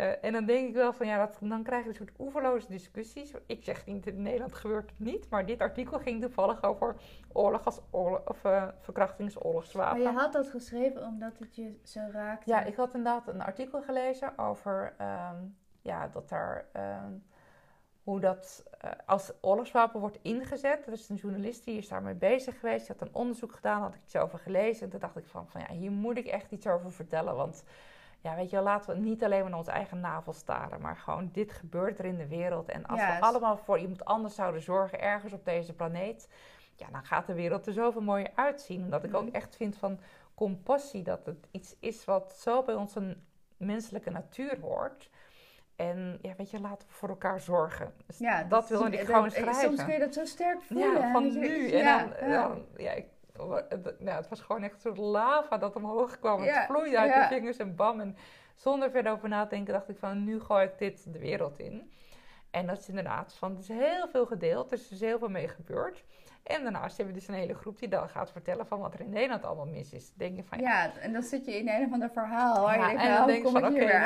[0.00, 2.68] uh, en dan denk ik wel van ja, dat, dan krijg je een soort oeverloze
[2.68, 3.32] discussies.
[3.46, 6.96] Ik zeg niet, in Nederland gebeurt het niet, maar dit artikel ging toevallig over
[7.32, 10.02] oorlog als oorlog, of uh, verkrachtingsoorlogswapen.
[10.02, 12.50] Maar je had dat geschreven omdat het je zo raakte?
[12.50, 16.64] Ja, ik had inderdaad een artikel gelezen over um, ja, dat er.
[16.76, 17.22] Um,
[18.02, 20.86] hoe dat uh, als oorlogswapen wordt ingezet.
[20.86, 22.86] Er is een journalist die is daarmee bezig geweest.
[22.86, 24.84] Die had een onderzoek gedaan, had ik iets over gelezen.
[24.84, 27.36] En toen dacht ik van, van ja, hier moet ik echt iets over vertellen.
[27.36, 27.64] Want
[28.22, 31.28] ja, weet je laten we niet alleen maar naar onze eigen navel staren, maar gewoon
[31.32, 32.68] dit gebeurt er in de wereld.
[32.68, 36.28] En als we allemaal voor iemand anders zouden zorgen ergens op deze planeet,
[36.76, 38.82] ja, dan gaat de wereld er zoveel mooier uitzien.
[38.82, 39.34] Omdat ik ook mhm.
[39.34, 39.98] echt vind van
[40.34, 43.16] compassie, dat het iets is wat zo bij onze
[43.56, 45.10] menselijke natuur hoort.
[45.76, 47.92] En ja, weet je, laten we voor elkaar zorgen.
[48.06, 49.54] Dus ja, dat, wil ik gewoon schrijven.
[49.54, 51.00] Soms kun je dat zo sterk voelen.
[51.00, 51.70] Ja, van nu.
[51.70, 53.06] En dan, dan, ja, ik
[53.98, 56.42] nou, het was gewoon echt een soort lava dat omhoog kwam.
[56.42, 57.28] het vloeide uit ja.
[57.28, 58.00] vingers en bam.
[58.00, 58.16] En
[58.56, 61.58] zonder verder over na te denken dacht ik van, nu gooi ik dit de wereld
[61.58, 61.92] in.
[62.52, 65.28] En dat is inderdaad van, er is heel veel gedeeld, er is dus heel veel
[65.28, 66.04] mee gebeurd.
[66.42, 69.00] En daarnaast hebben we dus een hele groep die dan gaat vertellen van wat er
[69.00, 70.12] in Nederland allemaal mis is.
[70.14, 72.70] Denk je van, ja, ja en dan zit je in een of ander verhaal.
[72.70, 73.98] Ja, en dan denk je van, oké,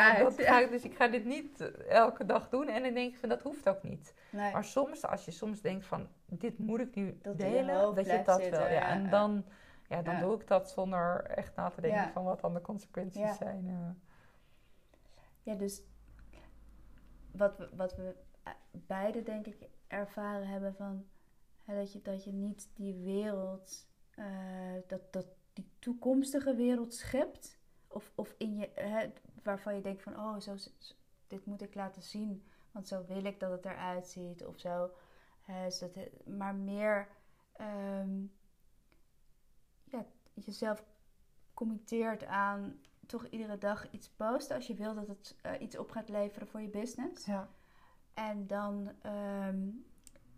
[0.46, 2.68] nou, dus ik ga dit niet elke dag doen.
[2.68, 4.14] En dan denk je van, dat hoeft ook niet.
[4.30, 4.52] Nee.
[4.52, 8.48] Maar soms, als je soms denkt van, dit moet ik nu delen, dat je dat
[8.48, 8.68] wel.
[8.68, 9.44] Ja, en dan,
[9.88, 13.36] ja, dan doe ik dat zonder echt na te denken van wat dan de consequenties
[13.36, 13.96] zijn.
[15.42, 15.82] Ja, dus
[17.32, 18.14] wat we, wat we
[18.70, 21.06] beide denk ik ervaren hebben van
[21.64, 23.86] dat, je, dat je niet die wereld,
[24.18, 24.26] uh,
[24.86, 27.58] dat, dat die toekomstige wereld schept.
[27.88, 30.56] Of, of in je, hè, waarvan je denkt van, oh, zo,
[31.26, 32.44] dit moet ik laten zien.
[32.70, 34.44] Want zo wil ik dat het eruit ziet.
[34.44, 34.90] Of zo.
[35.78, 37.08] dat, maar meer
[37.60, 38.32] um,
[39.84, 40.84] ja, jezelf
[41.54, 44.56] committeert aan toch iedere dag iets posten.
[44.56, 47.26] Als je wil dat het uh, iets op gaat leveren voor je business.
[47.26, 47.48] Ja.
[48.16, 48.90] En dan
[49.46, 49.84] um,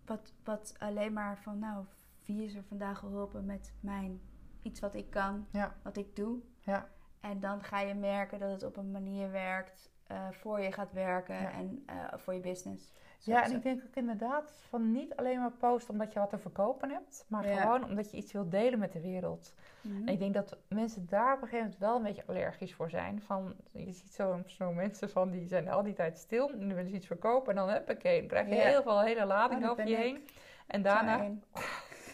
[0.04, 1.84] wat, wat alleen maar van, nou,
[2.24, 4.20] wie is er vandaag geholpen met mijn
[4.62, 5.46] iets wat ik kan,
[5.82, 6.38] wat ik doe.
[6.60, 6.88] Ja.
[7.20, 10.92] En dan ga je merken dat het op een manier werkt, uh, voor je gaat
[10.92, 12.92] werken en uh, voor je business.
[13.18, 16.38] Ja, en ik denk ook inderdaad van niet alleen maar posten omdat je wat te
[16.38, 19.54] verkopen hebt, maar gewoon omdat je iets wilt delen met de wereld.
[19.80, 20.08] Mhm.
[20.08, 22.90] En ik denk dat mensen daar op een gegeven moment wel een beetje allergisch voor
[22.90, 23.22] zijn.
[23.26, 26.68] Van, je ziet zo, zo mensen van die zijn al die tijd stil en dan
[26.68, 29.70] willen ze iets verkopen en dan huppakee, dan krijg je heel veel hele lading oh,
[29.70, 30.18] over je heen.
[30.66, 31.26] En daarna...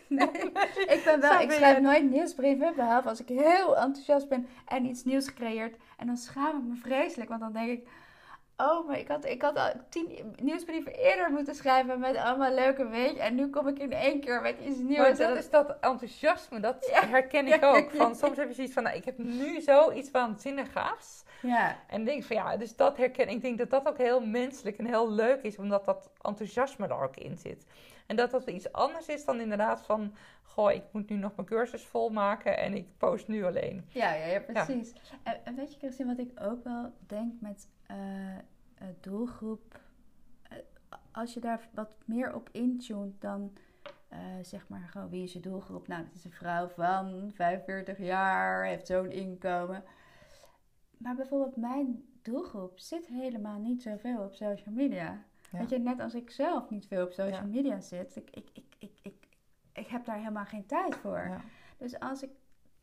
[0.09, 0.28] Nee,
[0.86, 5.05] ik ben wel, ik schrijf nooit nieuwsbrieven, behalve als ik heel enthousiast ben en iets
[5.05, 5.76] nieuws gecreëerd.
[5.96, 7.88] En dan schaam ik me vreselijk, want dan denk ik,
[8.57, 12.88] Oh, maar ik had, ik had al tien nieuwsbrieven eerder moeten schrijven met allemaal leuke
[12.88, 13.18] weetjes.
[13.18, 14.98] En nu kom ik in één keer met iets nieuws.
[14.98, 17.90] Maar dat, is dat enthousiasme, dat herken ik ook.
[17.90, 21.24] Van, soms heb je zoiets van, nou, ik heb nu zoiets waanzinnig gaafs.
[21.42, 21.76] Ja.
[21.86, 23.40] En denk van, ja, dus dat herken ik.
[23.40, 27.16] denk dat dat ook heel menselijk en heel leuk is, omdat dat enthousiasme er ook
[27.16, 27.66] in zit.
[28.07, 30.14] En dat dat iets anders is dan inderdaad van...
[30.42, 33.84] Goh, ik moet nu nog mijn cursus volmaken en ik post nu alleen.
[33.88, 34.92] Ja, ja, ja precies.
[35.22, 37.68] En, en, weet je, Christine, wat ik ook wel denk met
[39.01, 39.80] doelgroep...
[40.53, 40.59] Uh,
[41.12, 43.53] als je daar wat meer op intunt, dan...
[44.12, 45.89] Uh, zeg maar gewoon, wie is je doelgroep?
[45.89, 49.85] Nou, het is een vrouw van 45 jaar, heeft zo'n inkomen.
[50.97, 55.24] Maar bijvoorbeeld mijn doelgroep zit helemaal niet zoveel op social media.
[55.51, 58.74] Weet je, net als ik zelf niet veel op social media zit, ik, ik, ik,
[58.78, 59.26] ik, ik,
[59.72, 61.41] ik heb daar helemaal geen tijd voor.
[61.76, 62.30] Dus als ik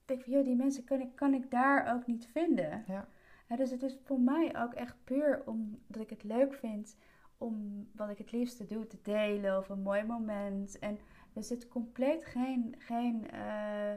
[0.06, 2.84] denk van, joh, die mensen kan ik, kan ik daar ook niet vinden.
[2.88, 3.08] Ja.
[3.56, 6.95] Dus het is voor mij ook echt puur omdat ik het leuk vind
[7.38, 10.80] om wat ik het liefste doe te delen of een mooi moment.
[10.80, 10.99] En
[11.34, 13.93] er zit compleet geen, geen uh,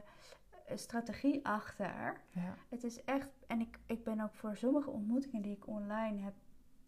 [0.74, 2.20] strategie achter.
[2.30, 2.54] Ja.
[2.68, 6.34] Het is echt, en ik, ik ben ook voor sommige ontmoetingen die ik online heb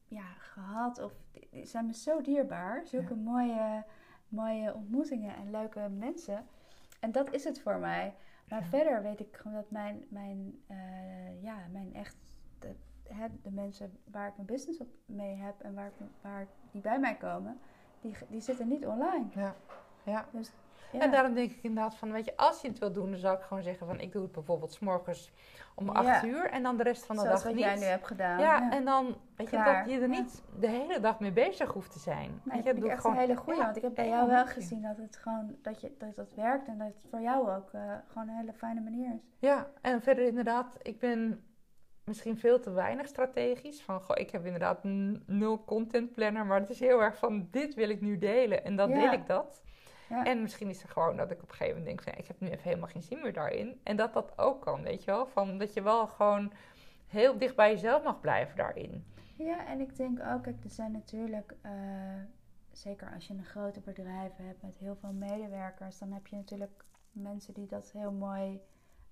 [0.08, 1.02] ja, gehad.
[1.02, 2.86] Of die zijn me zo dierbaar.
[2.86, 3.84] Zulke mooie,
[4.28, 6.46] mooie ontmoetingen en leuke mensen.
[7.00, 8.14] En dat is het voor mij.
[8.48, 12.16] Maar verder weet ik gewoon dat mijn, mijn, uh, ja, mijn echt,
[13.08, 15.90] de, de mensen waar ik mijn business op mee heb en waar,
[16.20, 17.58] waar die bij mij komen,
[18.00, 19.24] die, die zitten niet online.
[19.30, 19.54] Ja.
[20.02, 20.24] Ja.
[20.32, 20.52] Dus,
[20.92, 21.00] ja.
[21.00, 23.36] En daarom denk ik inderdaad van, weet je, als je het wil doen, dan zou
[23.36, 25.32] ik gewoon zeggen van, ik doe het bijvoorbeeld s morgens
[25.74, 27.64] om acht uur en dan de rest van de Zoals dag wat niet.
[27.64, 28.38] jij nu hebt gedaan.
[28.40, 29.04] Ja, en dan,
[29.36, 29.84] weet je, Klaar.
[29.84, 32.40] dat je er niet de hele dag mee bezig hoeft te zijn.
[32.44, 33.58] Nee, dat vind ik echt gewoon- een hele goeie.
[33.58, 36.16] Ja, want ik heb bij één jou wel gezien dat het gewoon dat, je, dat
[36.16, 39.20] dat werkt en dat het voor jou ook eh, gewoon een hele fijne manier is.
[39.38, 41.44] Ja, en verder inderdaad, ik ben
[42.06, 43.82] misschien veel te weinig strategisch.
[43.82, 44.84] Van, goh, ik heb inderdaad
[45.26, 48.76] nul content planner, maar het is heel erg van, dit wil ik nu delen en
[48.76, 48.94] dan Ja.
[49.00, 49.62] deel ik dat.
[50.08, 50.24] Ja.
[50.24, 52.26] En misschien is het gewoon dat ik op een gegeven moment denk van, ja, ik
[52.26, 53.80] heb nu even helemaal geen zin meer daarin.
[53.82, 55.26] En dat dat ook kan, weet je wel.
[55.26, 56.52] Van, dat je wel gewoon
[57.06, 59.04] heel dicht bij jezelf mag blijven daarin.
[59.36, 61.72] Ja, en ik denk ook, kijk, er zijn natuurlijk, eh,
[62.72, 66.84] zeker als je een grote bedrijf hebt met heel veel medewerkers, dan heb je natuurlijk
[67.12, 68.60] mensen die dat heel mooi,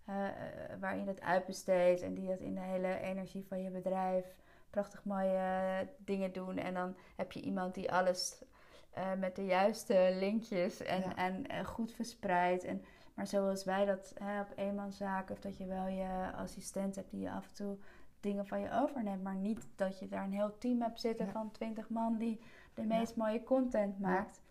[0.05, 0.35] eh, eh,
[0.81, 4.25] waar je dat uitbesteedt en die dat in de hele energie van je bedrijf
[4.71, 6.57] prachtig mooie eh, dingen doen.
[6.59, 8.45] En dan heb je iemand die alles
[8.91, 11.15] eh, met de juiste linkjes en, Ja.
[11.17, 12.65] en, goed verspreidt.
[12.65, 12.85] En,
[13.15, 17.21] maar zoals wij dat hè, op eenmanszaak, of dat je wel je assistent hebt die
[17.21, 17.77] je af en toe
[18.21, 19.23] dingen van je overneemt.
[19.23, 21.33] Maar niet dat je daar een heel team hebt zitten Ja.
[21.33, 22.41] van 20 man die
[22.75, 24.43] de meest mooie content maakt.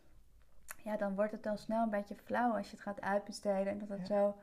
[0.83, 0.97] Ja.
[0.97, 3.67] dan wordt het al snel een beetje flauw als je het gaat uitbesteden.
[3.67, 4.35] En dat het zo,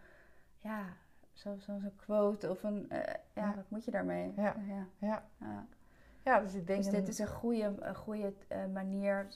[0.60, 0.84] ja,
[1.32, 3.54] zo- zo'n zo'n quote of een, eh, ja, Ja.
[3.54, 4.32] wat moet je daarmee?
[4.36, 4.56] Ja.
[4.66, 4.86] ja.
[4.98, 5.66] Ja, ja.
[6.24, 6.82] ja dus ik denk...
[6.84, 9.26] Dus een- dit is een goede, een goede eh, manier,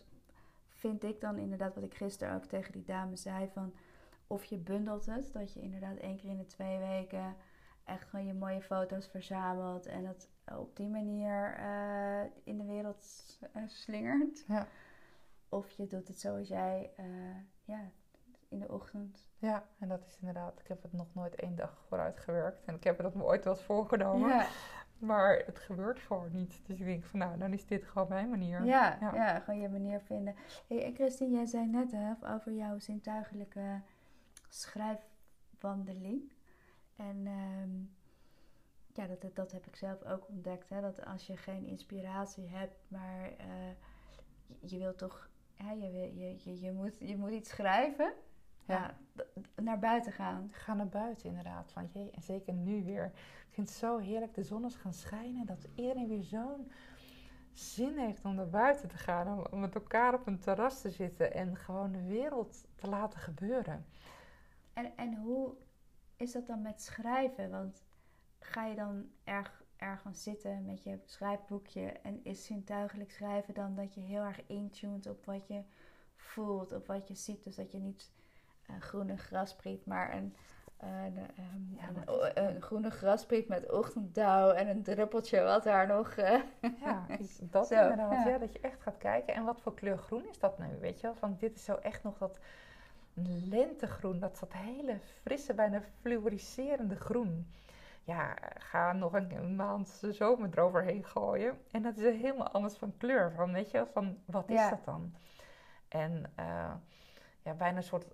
[0.69, 3.73] vind ik dan inderdaad, wat ik gisteren ook tegen die dame zei, van
[4.27, 7.37] of je bundelt het, dat je inderdaad één keer in de twee weken
[7.85, 13.05] echt gewoon je mooie foto's verzamelt en dat op die manier eh, in de wereld
[13.67, 14.45] slingert.
[14.47, 14.67] Ja.
[15.49, 16.91] Of je doet het zoals jij,
[17.65, 17.91] ja,
[18.55, 19.29] in de ochtend.
[19.39, 22.65] Ja, en dat is inderdaad, ik heb het nog nooit één dag vooruit gewerkt.
[22.65, 24.29] En ik heb het me ooit wel eens voorgenomen.
[24.29, 24.47] Ja,
[24.99, 26.61] Maar het gebeurt gewoon niet.
[26.67, 28.65] Dus ik denk van nou, dan is dit gewoon mijn manier.
[28.65, 29.15] ja, Ja.
[29.15, 29.41] ja.
[29.41, 30.35] gewoon je manier vinden.
[30.67, 33.81] Hey, en Christine, jij zei net hè, over jouw zintuigelijke
[34.49, 36.33] schrijfwandeling.
[36.97, 37.71] En ehm,
[38.93, 40.69] ja, dat, dat, dat heb ik zelf ook ontdekt.
[40.69, 43.71] Hè, dat als je geen inspiratie hebt, maar eh,
[44.47, 48.13] je, je wil toch, hè, je, wil, je, je, je, moet, je moet iets schrijven.
[48.65, 48.95] Ja,
[49.55, 50.49] naar buiten gaan.
[50.53, 51.73] Ga naar buiten inderdaad.
[51.73, 53.05] Want jee, en zeker nu weer.
[53.49, 54.35] Ik vind het zo heerlijk.
[54.35, 55.47] De zon is gaan schijnen.
[55.47, 56.71] Dat iedereen weer zo'n
[57.53, 59.53] zin heeft om naar buiten te gaan.
[59.53, 61.35] Om, met elkaar op een terras te zitten.
[61.35, 63.87] En gewoon de wereld te laten gebeuren.
[64.73, 65.55] En, en hoe
[66.17, 67.51] is dat dan met schrijven?
[67.51, 67.83] Want
[68.39, 73.95] ga je dan erg, ergens zitten met je schrijfboekje en is zintuigelijk schrijven dan dat
[73.95, 75.63] je heel erg intuned op wat je
[76.17, 77.45] voelt of wat je ziet?
[77.45, 78.13] Dus dat je niet
[78.81, 80.35] groene graspriet, maar een,
[80.79, 81.89] een, ehm, Ja,
[82.35, 86.11] een, groene graspriet met ochtenddauw en een druppeltje wat daar nog...
[86.11, 86.41] eh,
[86.81, 87.07] Ja,
[87.41, 88.13] dat Zo, inderdaad.
[88.13, 88.29] ja.
[88.29, 88.39] Ja.
[88.39, 89.35] dat je echt gaat kijken.
[89.35, 90.67] En wat voor kleur groen is dat nu?
[90.81, 91.15] Weet je wel?
[91.17, 92.39] Van dit is zo echt nog dat
[93.49, 94.19] lentegroen.
[94.21, 97.47] Dat, dat hele frisse, bijna fluoriserende groen.
[98.05, 101.59] Ja, ga nog een, maand zomer eroverheen gooien.
[101.71, 103.33] En dat is helemaal anders van kleur.
[103.33, 103.87] Van, weet je wel?
[103.87, 104.71] Van wat is Ja.
[104.71, 105.15] dat dan?
[105.89, 106.73] En eh,
[107.43, 108.07] ja, bijna een soort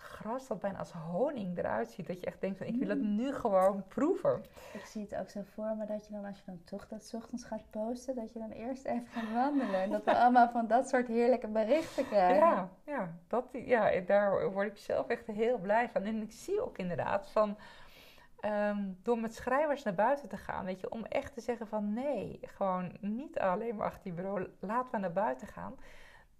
[0.00, 2.06] gras dat bijna als honing eruit ziet.
[2.06, 4.44] Dat je echt denkt van ik wil het nu gewoon proeven.
[4.72, 7.12] Ik zie het ook zo voor me dat je dan, als je dan toch dat
[7.14, 9.80] ochtends gaat posten, dat je dan eerst even gaat wandelen.
[9.80, 12.46] En dat we allemaal van dat soort heerlijke berichten krijgen.
[12.46, 16.02] Ja, ja, dat, ja, daar word ik zelf echt heel blij van.
[16.02, 17.56] En ik zie ook inderdaad van,
[18.40, 21.92] ehm, door met schrijvers naar buiten te gaan, weet je, om echt te zeggen van
[21.92, 25.74] nee, gewoon niet alleen maar achter die bureau, laten we naar buiten gaan.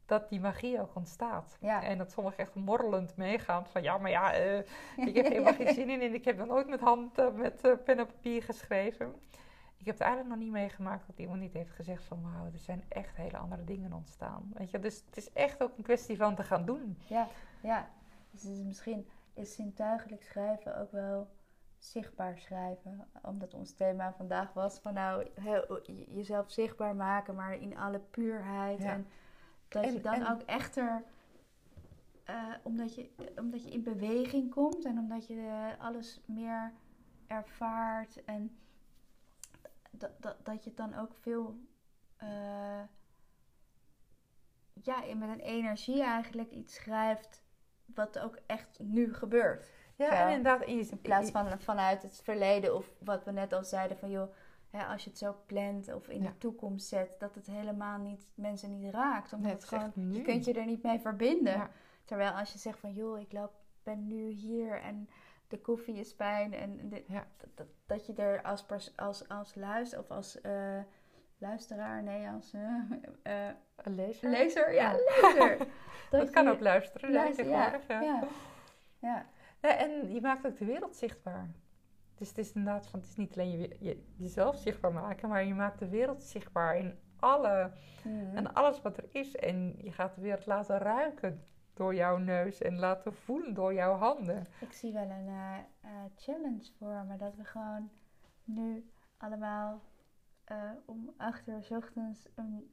[0.07, 1.57] Dat die magie ook ontstaat.
[1.61, 1.83] Ja.
[1.83, 4.59] En dat sommigen echt morrelend meegaan van ja, maar ja, eh,
[4.97, 7.65] ik heb helemaal geen zin in en ik heb nog nooit met hand, eh, met
[7.65, 9.15] eh, pen en papier geschreven.
[9.77, 12.59] Ik heb het eigenlijk nog niet meegemaakt dat iemand niet heeft gezegd van wauw, er
[12.59, 14.51] zijn echt hele andere dingen ontstaan.
[14.55, 16.99] Weet je, dus het is echt ook een kwestie van te gaan doen.
[17.07, 17.29] Ja,
[17.63, 17.89] ja.
[18.31, 21.29] Dus is misschien is zintuigelijk schrijven ook wel
[21.79, 23.09] zichtbaar schrijven.
[23.23, 25.27] Omdat ons thema vandaag was van nou,
[26.09, 28.83] jezelf zichtbaar maken, maar in alle puurheid.
[28.83, 28.93] Ja.
[28.93, 29.07] En
[29.69, 31.03] dat En- je dan en- ook echter,
[32.25, 35.41] eh, omdat, je, omdat je in beweging komt en omdat je
[35.77, 36.73] eh, alles meer
[37.27, 38.25] ervaart.
[38.25, 38.57] En
[39.91, 41.59] dat, dat, dat je dan ook veel...
[42.17, 42.81] eh,
[44.83, 47.45] ja, met een energie eigenlijk iets schrijft
[47.95, 49.71] wat ook echt nu gebeurt.
[49.97, 50.27] Ja, Ja.
[50.27, 54.11] en inderdaad, In plaats van vanuit het verleden of wat we net al zeiden van
[54.11, 54.35] joh,
[54.77, 56.29] hè, als je het zo plant of in Ja.
[56.29, 59.33] de toekomst zet, dat het helemaal niet mensen niet raakt.
[59.33, 59.65] Omdat Nee, het
[59.95, 61.53] gewoon, je kunt je er niet mee verbinden.
[61.53, 61.71] Ja.
[62.05, 63.53] Terwijl als je zegt van joh, ik loop,
[63.83, 65.09] ben nu hier en
[65.49, 67.27] de koffie is fijn en de- Ja.
[67.55, 70.79] dat, dat, je er als, pers- als, als luister of als eh,
[71.39, 72.81] luisteraar, nee, als eh,
[73.49, 74.31] eh, Een lezer?
[74.31, 74.75] lezer.
[74.75, 75.67] Ja, lezer.
[76.11, 77.81] Dat, kan je- ook luisteren, ja.
[79.01, 79.27] Ja.
[79.61, 81.51] Ja, en je maakt ook de wereld zichtbaar.
[82.17, 85.45] Dus het is inderdaad van, het is niet alleen je, je- jezelf zichtbaar maken, maar
[85.45, 87.71] je maakt de wereld zichtbaar in alle,
[88.05, 88.37] Mhm.
[88.37, 89.37] en alles wat er is.
[89.37, 91.45] En je gaat de wereld laten ruiken
[91.75, 94.47] door jouw neus en laten voelen door jouw handen.
[94.61, 97.17] Ik zie wel een eh, eh, challenge voor me.
[97.17, 97.91] Dat we gewoon
[98.45, 99.81] nu allemaal
[100.45, 102.71] eh, om acht uur 's ochtends een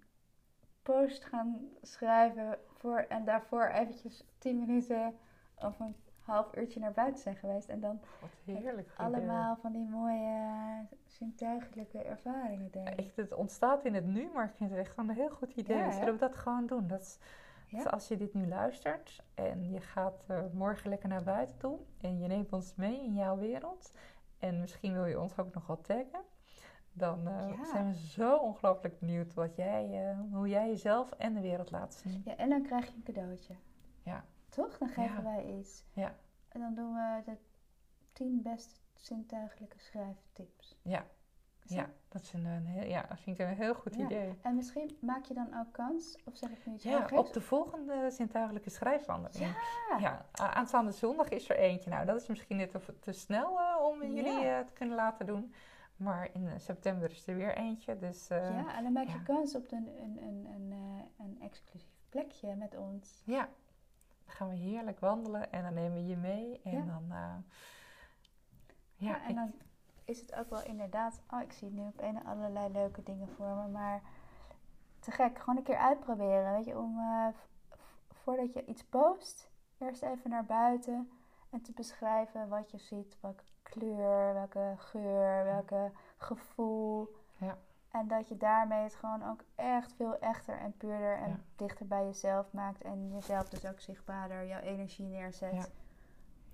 [0.81, 2.57] post gaan schrijven.
[2.77, 5.15] Voor, en daarvoor eventjes tien minuten
[5.55, 7.69] of een half uurtje naar buiten zijn geweest.
[7.69, 8.89] En dan Wat heerlijk.
[8.97, 12.97] allemaal van die mooie zintuigelijke ervaringen delen.
[12.97, 15.77] Echt, het ontstaat in het nu, maar ik vind het echt een heel goed idee.
[15.77, 15.91] Ja?
[15.91, 16.87] Zullen we dat gewoon doen?
[16.87, 17.17] Dat is,
[17.67, 17.77] Ja.
[17.77, 21.79] dus als je dit nu luistert en je gaat eh, morgen lekker naar buiten toe
[22.01, 23.91] en je neemt ons mee in jouw wereld
[24.39, 26.21] en misschien wil je ons ook nog wel taggen,
[26.93, 27.65] dan eh, Ja.
[27.65, 31.93] zijn we zo ongelooflijk benieuwd wat jij, eh, hoe jij jezelf en de wereld laat
[31.93, 32.21] zien.
[32.25, 33.53] Ja, en dan krijg je een cadeautje.
[34.03, 34.23] Ja.
[34.55, 34.77] Toch?
[34.77, 35.23] Dan geven Ja.
[35.23, 35.83] wij iets.
[35.93, 36.15] Ja.
[36.49, 37.37] En dan doen we de
[38.13, 40.77] tien beste zintuigelijke schrijftips.
[40.81, 41.05] Ja.
[41.65, 44.05] Ja, dat, is een, een heel, ja, dat vind ik een heel goed Ja.
[44.05, 44.37] idee.
[44.41, 47.41] En misschien maak je dan ook kans, of zeg ik nu iets Ja, op de
[47.41, 49.55] volgende zintuigelijke schrijfwandeling.
[49.89, 49.99] Ja.
[49.99, 51.89] Ja, aanstaande zondag is er eentje.
[51.89, 54.07] Nou, dat is misschien net te, te snel eh, om Ja.
[54.09, 55.53] jullie eh, te kunnen laten doen.
[55.95, 57.97] Maar in eh, september is er weer eentje.
[57.97, 58.35] Dus ja.
[58.37, 59.23] ja, en dan maak je ja.
[59.23, 60.73] kans op een, een, een, een,
[61.17, 63.23] een exclusief plekje met ons.
[64.25, 66.61] Dan gaan we heerlijk wandelen en dan nemen we je mee.
[66.63, 66.85] En Ja.
[66.85, 67.35] dan, eh,
[68.95, 69.53] Ja, ja, en ik- dan
[70.05, 71.21] is het ook wel inderdaad...
[71.29, 74.01] Oh, ik zie nu op een allerlei leuke dingen voor me, maar...
[74.99, 76.99] Te gek, gewoon een keer uitproberen, weet je, om...
[76.99, 77.27] eh,
[78.11, 81.11] voordat je iets post, eerst even naar buiten...
[81.49, 87.15] en te beschrijven wat je ziet, welke kleur, welke geur, welke gevoel...
[87.37, 87.57] Ja.
[87.93, 91.39] En dat je daarmee het gewoon ook echt veel echter en puurder en Ja.
[91.55, 92.81] dichter bij jezelf maakt.
[92.81, 95.53] En jezelf dus ook zichtbaarder, jouw energie neerzet.
[95.53, 95.65] Ja.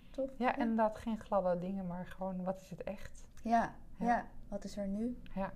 [0.10, 0.30] Tof.
[0.38, 3.28] ja, en dat geen gladde dingen, maar gewoon wat is het echt.
[3.44, 4.06] Ja, ja.
[4.06, 4.26] Ja.
[4.48, 5.18] Wat is er nu?
[5.34, 5.54] Ja.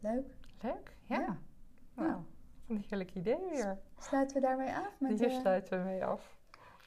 [0.00, 0.36] Leuk.
[0.60, 1.20] Leuk, ja.
[1.20, 1.36] Ja.
[1.94, 2.22] Nou,
[2.68, 3.78] een heerlijk idee weer.
[3.98, 5.00] Sluiten we daarmee af?
[5.00, 6.38] Met, Hier eh, sluiten we mee af.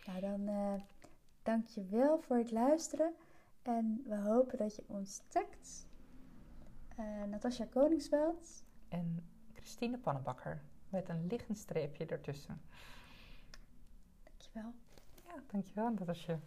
[0.06, 0.82] Nou, dan eh
[1.44, 3.14] dank je wel voor het luisteren.
[3.62, 5.88] En we hopen dat je ons tagt.
[6.96, 8.64] Eh Natasja Koningsveld.
[8.88, 12.62] En Christine Pannenbakker met een liggend streepje ertussen.
[14.24, 14.74] Dankjewel.
[15.28, 15.94] Ja, dankjewel.
[16.14, 16.38] Je.